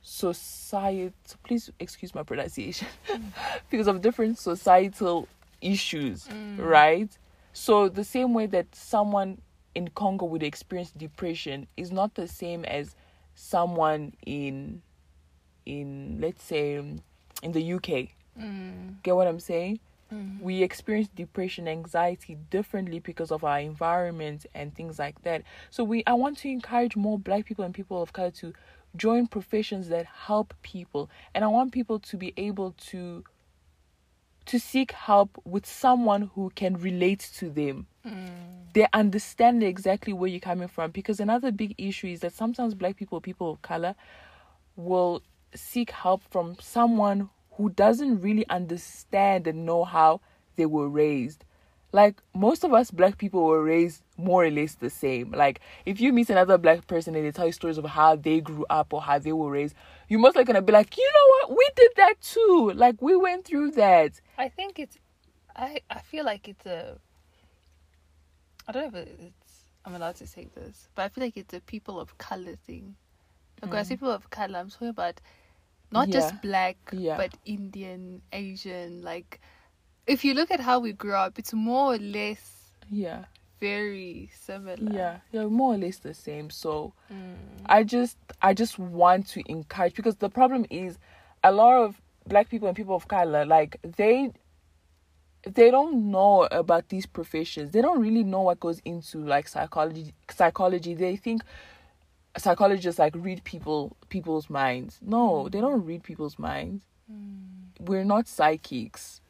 society 0.00 1.12
please 1.42 1.68
excuse 1.78 2.14
my 2.14 2.22
pronunciation 2.22 2.88
because 3.70 3.88
of 3.88 4.00
different 4.00 4.38
societal 4.38 5.28
issues, 5.60 6.28
mm. 6.28 6.58
right? 6.58 7.10
So 7.52 7.90
the 7.90 8.04
same 8.04 8.32
way 8.32 8.46
that 8.46 8.74
someone 8.74 9.42
in 9.74 9.88
Congo 9.88 10.24
would 10.24 10.42
experience 10.42 10.92
depression 10.92 11.66
is 11.76 11.92
not 11.92 12.14
the 12.14 12.26
same 12.26 12.64
as 12.64 12.96
someone 13.34 14.14
in 14.24 14.80
in 15.66 16.18
let's 16.22 16.42
say 16.42 16.80
in 17.42 17.52
the 17.52 17.72
UK. 17.74 18.08
Mm. 18.38 19.02
Get 19.02 19.16
what 19.16 19.26
I'm 19.26 19.40
saying? 19.40 19.80
Mm. 20.12 20.40
We 20.40 20.62
experience 20.62 21.08
depression, 21.08 21.66
anxiety 21.66 22.36
differently 22.50 23.00
because 23.00 23.32
of 23.32 23.44
our 23.44 23.58
environment 23.58 24.46
and 24.54 24.74
things 24.74 24.98
like 24.98 25.22
that. 25.22 25.42
So 25.70 25.82
we 25.84 26.04
I 26.06 26.14
want 26.14 26.38
to 26.38 26.48
encourage 26.48 26.96
more 26.96 27.18
black 27.18 27.44
people 27.44 27.64
and 27.64 27.74
people 27.74 28.02
of 28.02 28.12
color 28.12 28.30
to 28.32 28.52
join 28.96 29.26
professions 29.26 29.88
that 29.88 30.06
help 30.06 30.54
people. 30.62 31.10
And 31.34 31.44
I 31.44 31.48
want 31.48 31.72
people 31.72 31.98
to 32.00 32.16
be 32.16 32.32
able 32.36 32.74
to 32.88 33.24
to 34.46 34.60
seek 34.60 34.92
help 34.92 35.40
with 35.44 35.66
someone 35.66 36.30
who 36.34 36.50
can 36.54 36.74
relate 36.74 37.28
to 37.36 37.50
them. 37.50 37.86
Mm. 38.06 38.72
They 38.74 38.86
understand 38.92 39.64
exactly 39.64 40.12
where 40.12 40.30
you're 40.30 40.38
coming 40.38 40.68
from. 40.68 40.92
Because 40.92 41.18
another 41.18 41.50
big 41.50 41.74
issue 41.78 42.06
is 42.06 42.20
that 42.20 42.32
sometimes 42.32 42.74
black 42.74 42.96
people, 42.96 43.20
people 43.20 43.50
of 43.50 43.62
color, 43.62 43.96
will 44.76 45.22
seek 45.54 45.90
help 45.90 46.22
from 46.30 46.56
someone 46.60 47.30
who 47.52 47.70
doesn't 47.70 48.20
really 48.20 48.46
understand 48.48 49.46
and 49.46 49.64
know 49.64 49.84
how 49.84 50.20
they 50.56 50.66
were 50.66 50.88
raised. 50.88 51.44
Like 51.92 52.20
most 52.34 52.64
of 52.64 52.74
us 52.74 52.90
black 52.90 53.16
people 53.16 53.44
were 53.44 53.62
raised 53.62 54.02
more 54.18 54.44
or 54.44 54.50
less 54.50 54.74
the 54.74 54.90
same. 54.90 55.32
Like 55.32 55.60
if 55.86 56.00
you 56.00 56.12
meet 56.12 56.28
another 56.28 56.58
black 56.58 56.86
person 56.86 57.14
and 57.14 57.24
they 57.24 57.30
tell 57.30 57.46
you 57.46 57.52
stories 57.52 57.78
of 57.78 57.86
how 57.86 58.16
they 58.16 58.40
grew 58.40 58.66
up 58.68 58.92
or 58.92 59.00
how 59.00 59.18
they 59.18 59.32
were 59.32 59.50
raised, 59.50 59.74
you're 60.08 60.20
most 60.20 60.36
likely 60.36 60.52
gonna 60.52 60.62
be 60.62 60.72
like, 60.72 60.96
you 60.96 61.10
know 61.14 61.48
what, 61.48 61.56
we 61.56 61.68
did 61.76 61.92
that 61.96 62.14
too. 62.20 62.72
Like 62.74 63.00
we 63.00 63.16
went 63.16 63.44
through 63.46 63.72
that. 63.72 64.20
I 64.36 64.48
think 64.48 64.78
it's. 64.78 64.98
I 65.54 65.80
I 65.88 66.00
feel 66.00 66.24
like 66.24 66.48
it's 66.48 66.66
a. 66.66 66.98
I 68.68 68.72
don't 68.72 68.92
know 68.92 69.00
if 69.00 69.08
it's. 69.08 69.64
I'm 69.84 69.94
allowed 69.94 70.16
to 70.16 70.26
say 70.26 70.48
this, 70.54 70.88
but 70.94 71.02
I 71.02 71.08
feel 71.08 71.24
like 71.24 71.36
it's 71.36 71.54
a 71.54 71.60
people 71.60 72.00
of 72.00 72.18
color 72.18 72.56
thing. 72.66 72.96
I 73.62 73.82
say 73.82 73.94
hmm. 73.94 73.98
people 74.00 74.10
of 74.12 74.30
color, 74.30 74.58
I'm 74.58 74.70
sorry, 74.70 74.92
but 74.92 75.20
not 75.90 76.08
Yeah. 76.08 76.12
just 76.12 76.42
black, 76.42 76.76
Yeah. 76.92 77.16
but 77.16 77.34
Indian, 77.44 78.22
Asian. 78.32 79.02
Like, 79.02 79.40
if 80.06 80.24
you 80.24 80.34
look 80.34 80.50
at 80.50 80.60
how 80.60 80.78
we 80.80 80.92
grew 80.92 81.14
up, 81.14 81.38
it's 81.38 81.52
more 81.52 81.94
or 81.94 81.98
less 81.98 82.72
Yeah. 82.90 83.24
very 83.60 84.30
similar. 84.34 84.92
Yeah. 84.92 85.18
Yeah, 85.32 85.46
more 85.46 85.74
or 85.74 85.78
less 85.78 85.98
the 85.98 86.14
same. 86.14 86.50
So 86.50 86.92
hmm. 87.08 87.34
I 87.66 87.82
just 87.82 88.18
I 88.42 88.54
just 88.54 88.78
want 88.78 89.26
to 89.28 89.42
encourage 89.50 89.94
because 89.94 90.16
the 90.16 90.28
problem 90.28 90.66
is 90.70 90.98
a 91.42 91.52
lot 91.52 91.82
of 91.82 92.00
black 92.26 92.48
people 92.48 92.68
and 92.68 92.76
people 92.76 92.94
of 92.94 93.06
color 93.08 93.44
like 93.46 93.78
they 93.82 94.32
they 95.54 95.70
don't 95.70 96.10
know 96.10 96.48
about 96.50 96.88
these 96.88 97.06
professions. 97.06 97.70
They 97.70 97.80
don't 97.80 98.00
really 98.00 98.24
know 98.24 98.42
what 98.42 98.58
goes 98.60 98.80
into 98.84 99.18
like 99.24 99.46
psychology 99.48 100.12
psychology. 100.30 100.94
They 100.94 101.16
think 101.16 101.42
psychologists 102.38 102.98
like 102.98 103.14
read 103.16 103.42
people 103.44 103.96
people's 104.08 104.50
minds. 104.50 104.98
No, 105.02 105.44
mm. 105.44 105.52
they 105.52 105.60
don't 105.60 105.84
read 105.84 106.02
people's 106.02 106.38
minds. 106.38 106.84
Mm. 107.12 107.88
We're 107.88 108.04
not 108.04 108.28
psychics, 108.28 109.20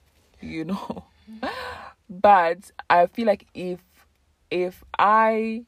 you 0.41 0.65
know. 0.65 1.05
but 2.11 2.71
I 2.89 3.07
feel 3.07 3.27
like 3.27 3.47
if 3.55 3.81
if 4.51 4.85
I 4.99 5.65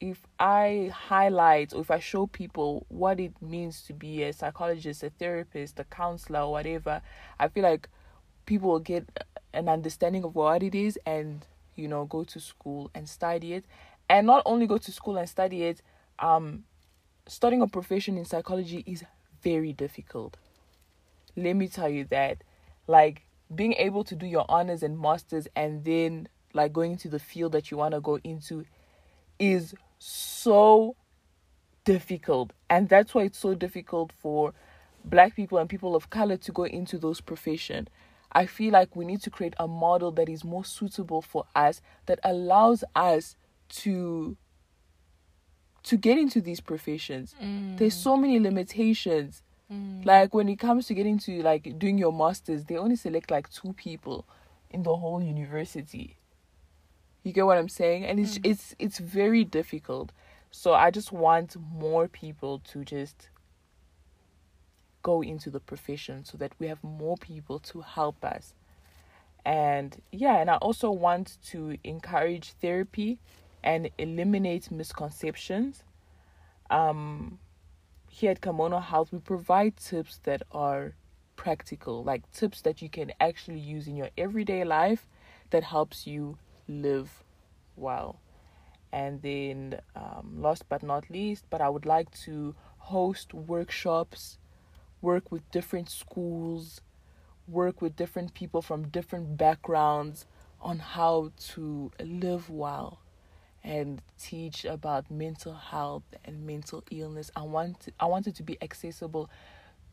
if 0.00 0.20
I 0.38 0.92
highlight 0.94 1.74
or 1.74 1.80
if 1.80 1.90
I 1.90 1.98
show 1.98 2.26
people 2.26 2.86
what 2.88 3.18
it 3.18 3.32
means 3.42 3.82
to 3.84 3.92
be 3.92 4.22
a 4.22 4.32
psychologist, 4.32 5.02
a 5.02 5.10
therapist, 5.10 5.80
a 5.80 5.84
counselor, 5.84 6.40
or 6.40 6.52
whatever, 6.52 7.02
I 7.40 7.48
feel 7.48 7.64
like 7.64 7.88
people 8.46 8.70
will 8.70 8.78
get 8.78 9.06
an 9.52 9.68
understanding 9.68 10.24
of 10.24 10.34
what 10.34 10.62
it 10.62 10.74
is 10.74 10.98
and 11.04 11.44
you 11.74 11.88
know 11.88 12.04
go 12.04 12.24
to 12.24 12.40
school 12.40 12.90
and 12.94 13.08
study 13.08 13.54
it 13.54 13.64
and 14.08 14.26
not 14.26 14.42
only 14.46 14.66
go 14.66 14.78
to 14.78 14.92
school 14.92 15.16
and 15.16 15.28
study 15.28 15.64
it 15.64 15.82
um 16.18 16.64
studying 17.26 17.62
a 17.62 17.66
profession 17.66 18.16
in 18.16 18.24
psychology 18.24 18.82
is 18.86 19.04
very 19.42 19.72
difficult. 19.72 20.36
Let 21.36 21.54
me 21.54 21.68
tell 21.68 21.88
you 21.88 22.04
that 22.06 22.42
like 22.86 23.22
being 23.54 23.74
able 23.74 24.04
to 24.04 24.14
do 24.14 24.26
your 24.26 24.44
honors 24.48 24.82
and 24.82 24.98
masters 24.98 25.46
and 25.54 25.84
then 25.84 26.28
like 26.54 26.72
going 26.72 26.92
into 26.92 27.08
the 27.08 27.18
field 27.18 27.52
that 27.52 27.70
you 27.70 27.76
want 27.76 27.94
to 27.94 28.00
go 28.00 28.18
into 28.24 28.64
is 29.38 29.74
so 29.98 30.96
difficult. 31.84 32.52
And 32.68 32.88
that's 32.88 33.14
why 33.14 33.22
it's 33.22 33.38
so 33.38 33.54
difficult 33.54 34.12
for 34.12 34.52
black 35.04 35.36
people 35.36 35.58
and 35.58 35.68
people 35.68 35.94
of 35.94 36.10
color 36.10 36.36
to 36.36 36.52
go 36.52 36.64
into 36.64 36.98
those 36.98 37.20
profession. 37.20 37.88
I 38.32 38.46
feel 38.46 38.72
like 38.72 38.94
we 38.94 39.04
need 39.04 39.22
to 39.22 39.30
create 39.30 39.54
a 39.58 39.66
model 39.66 40.10
that 40.12 40.28
is 40.28 40.44
more 40.44 40.64
suitable 40.64 41.22
for 41.22 41.44
us 41.54 41.80
that 42.06 42.18
allows 42.24 42.84
us 42.94 43.36
to 43.70 44.36
to 45.88 45.96
get 45.96 46.18
into 46.18 46.42
these 46.42 46.60
professions 46.60 47.34
there's 47.40 47.96
mm. 47.96 48.02
so 48.02 48.16
many 48.16 48.38
limitations. 48.38 49.42
Mm. 49.72 50.04
Like 50.04 50.34
when 50.34 50.48
it 50.50 50.58
comes 50.58 50.86
to 50.86 50.94
getting 50.94 51.18
to 51.20 51.42
like 51.42 51.78
doing 51.78 51.96
your 51.96 52.12
masters 52.12 52.64
they 52.64 52.76
only 52.76 52.96
select 52.96 53.30
like 53.30 53.48
two 53.50 53.72
people 53.72 54.26
in 54.70 54.82
the 54.82 54.94
whole 54.96 55.22
university. 55.22 56.18
You 57.22 57.32
get 57.32 57.46
what 57.46 57.56
i'm 57.56 57.70
saying? 57.70 58.04
And 58.04 58.20
it's 58.20 58.38
mm. 58.38 58.50
it's 58.50 58.74
it's 58.78 58.98
very 58.98 59.44
difficult. 59.44 60.12
So 60.50 60.74
i 60.74 60.90
just 60.90 61.10
want 61.10 61.56
more 61.56 62.06
people 62.06 62.60
to 62.72 62.84
just 62.84 63.30
go 65.02 65.22
into 65.22 65.48
the 65.48 65.60
profession 65.60 66.26
so 66.26 66.36
that 66.36 66.52
we 66.58 66.66
have 66.66 66.84
more 66.84 67.16
people 67.16 67.58
to 67.60 67.80
help 67.80 68.22
us. 68.24 68.52
And 69.46 70.02
yeah 70.12 70.36
and 70.36 70.50
i 70.50 70.56
also 70.56 70.90
want 70.90 71.38
to 71.46 71.78
encourage 71.82 72.52
therapy 72.60 73.18
and 73.62 73.90
eliminate 73.98 74.70
misconceptions 74.70 75.82
um 76.70 77.38
here 78.10 78.30
at 78.30 78.40
Kimono 78.40 78.80
Health, 78.80 79.12
we 79.12 79.18
provide 79.20 79.76
tips 79.76 80.18
that 80.24 80.42
are 80.50 80.94
practical, 81.36 82.02
like 82.02 82.30
tips 82.32 82.62
that 82.62 82.82
you 82.82 82.88
can 82.88 83.12
actually 83.20 83.60
use 83.60 83.86
in 83.86 83.96
your 83.96 84.10
everyday 84.16 84.64
life 84.64 85.06
that 85.50 85.62
helps 85.62 86.06
you 86.06 86.38
live 86.66 87.22
well. 87.76 88.20
And 88.92 89.22
then, 89.22 89.80
um, 89.94 90.38
last 90.40 90.68
but 90.68 90.82
not 90.82 91.10
least, 91.10 91.44
but 91.50 91.60
I 91.60 91.68
would 91.68 91.86
like 91.86 92.10
to 92.22 92.54
host 92.78 93.34
workshops, 93.34 94.38
work 95.02 95.30
with 95.30 95.48
different 95.50 95.90
schools, 95.90 96.80
work 97.46 97.80
with 97.82 97.94
different 97.94 98.34
people 98.34 98.62
from 98.62 98.88
different 98.88 99.36
backgrounds 99.36 100.26
on 100.60 100.78
how 100.78 101.30
to 101.54 101.92
live 102.00 102.50
well 102.50 102.98
and 103.68 104.00
teach 104.18 104.64
about 104.64 105.10
mental 105.10 105.52
health 105.52 106.02
and 106.24 106.46
mental 106.46 106.82
illness. 106.90 107.30
I 107.36 107.42
want 107.42 107.88
I 108.00 108.06
want 108.06 108.26
it 108.26 108.34
to 108.36 108.42
be 108.42 108.56
accessible 108.62 109.28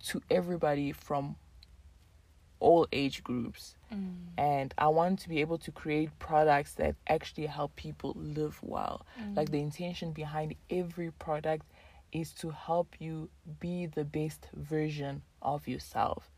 to 0.07 0.21
everybody 0.31 0.93
from 0.93 1.35
all 2.61 2.87
age 2.93 3.21
groups. 3.21 3.75
Mm. 3.93 4.15
And 4.37 4.73
I 4.77 4.87
want 4.87 5.19
to 5.19 5.29
be 5.29 5.41
able 5.41 5.57
to 5.57 5.71
create 5.71 6.09
products 6.19 6.73
that 6.75 6.95
actually 7.07 7.47
help 7.47 7.75
people 7.75 8.13
live 8.15 8.57
well. 8.63 9.05
Mm. 9.21 9.35
Like 9.35 9.51
the 9.51 9.59
intention 9.59 10.13
behind 10.13 10.55
every 10.69 11.11
product 11.11 11.65
is 12.13 12.31
to 12.35 12.51
help 12.51 12.95
you 12.99 13.29
be 13.59 13.87
the 13.87 14.05
best 14.05 14.47
version 14.53 15.21
of 15.41 15.67
yourself. 15.67 16.31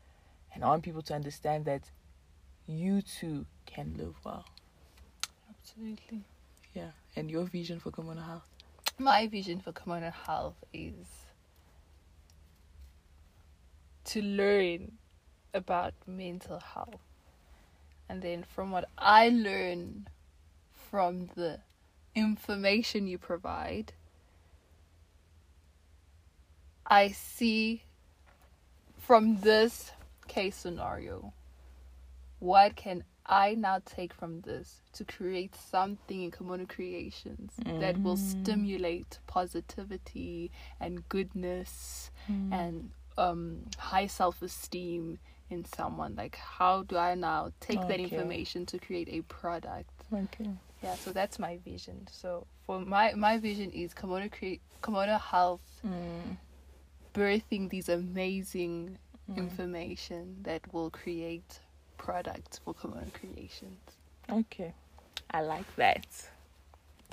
And 0.52 0.64
I 0.64 0.66
want 0.66 0.82
people 0.82 1.02
to 1.02 1.14
understand 1.14 1.66
that 1.66 1.82
you 2.66 3.00
too 3.00 3.46
can 3.64 3.94
live 3.96 4.16
well. 4.24 4.44
Absolutely. 5.48 6.24
And 7.16 7.30
your 7.30 7.44
vision 7.44 7.80
for 7.80 7.90
Kimono 7.90 8.20
Health? 8.20 8.48
My 8.98 9.26
vision 9.26 9.60
for 9.60 9.72
Kimono 9.72 10.10
Health 10.10 10.56
is 10.72 11.06
to 14.04 14.22
learn 14.22 14.92
about 15.52 15.94
mental 16.06 16.60
health. 16.60 17.00
And 18.08 18.22
then 18.22 18.42
from 18.42 18.70
what 18.70 18.88
I 18.96 19.28
learn 19.28 20.08
from 20.72 21.28
the 21.34 21.60
information 22.14 23.06
you 23.06 23.18
provide, 23.18 23.92
I 26.86 27.08
see 27.08 27.82
from 28.96 29.40
this 29.40 29.92
case 30.26 30.56
scenario 30.56 31.32
what 32.38 32.76
can 32.76 33.04
I 33.28 33.54
now 33.54 33.80
take 33.84 34.14
from 34.14 34.40
this 34.40 34.80
to 34.94 35.04
create 35.04 35.54
something 35.54 36.22
in 36.22 36.30
Kimono 36.30 36.64
Creations 36.66 37.52
that 37.80 38.02
will 38.02 38.16
Mm. 38.16 38.18
stimulate 38.42 39.18
positivity 39.26 40.50
and 40.80 41.06
goodness 41.08 42.10
Mm. 42.28 42.52
and 42.52 42.90
um, 43.18 43.66
high 43.76 44.06
self 44.06 44.40
esteem 44.42 45.18
in 45.50 45.64
someone. 45.64 46.14
Like, 46.14 46.36
how 46.36 46.84
do 46.84 46.96
I 46.96 47.14
now 47.16 47.52
take 47.60 47.80
that 47.88 48.00
information 48.00 48.64
to 48.66 48.78
create 48.78 49.08
a 49.10 49.22
product? 49.22 49.90
Okay. 50.12 50.50
Yeah, 50.82 50.94
so 50.94 51.12
that's 51.12 51.38
my 51.38 51.58
vision. 51.58 52.06
So 52.10 52.46
for 52.64 52.80
my 52.80 53.12
my 53.14 53.38
vision 53.38 53.70
is 53.72 53.92
Kimono 53.92 54.28
create 54.28 54.62
Kimono 54.82 55.18
Health 55.18 55.80
Mm. 55.84 56.36
birthing 57.14 57.68
these 57.70 57.88
amazing 57.88 58.98
Mm. 59.28 59.36
information 59.36 60.42
that 60.44 60.72
will 60.72 60.90
create 60.90 61.60
products 61.98 62.58
for 62.64 62.74
Kimono 62.74 63.06
Creations. 63.12 63.80
Okay. 64.30 64.72
I 65.30 65.42
like 65.42 65.76
that. 65.76 66.06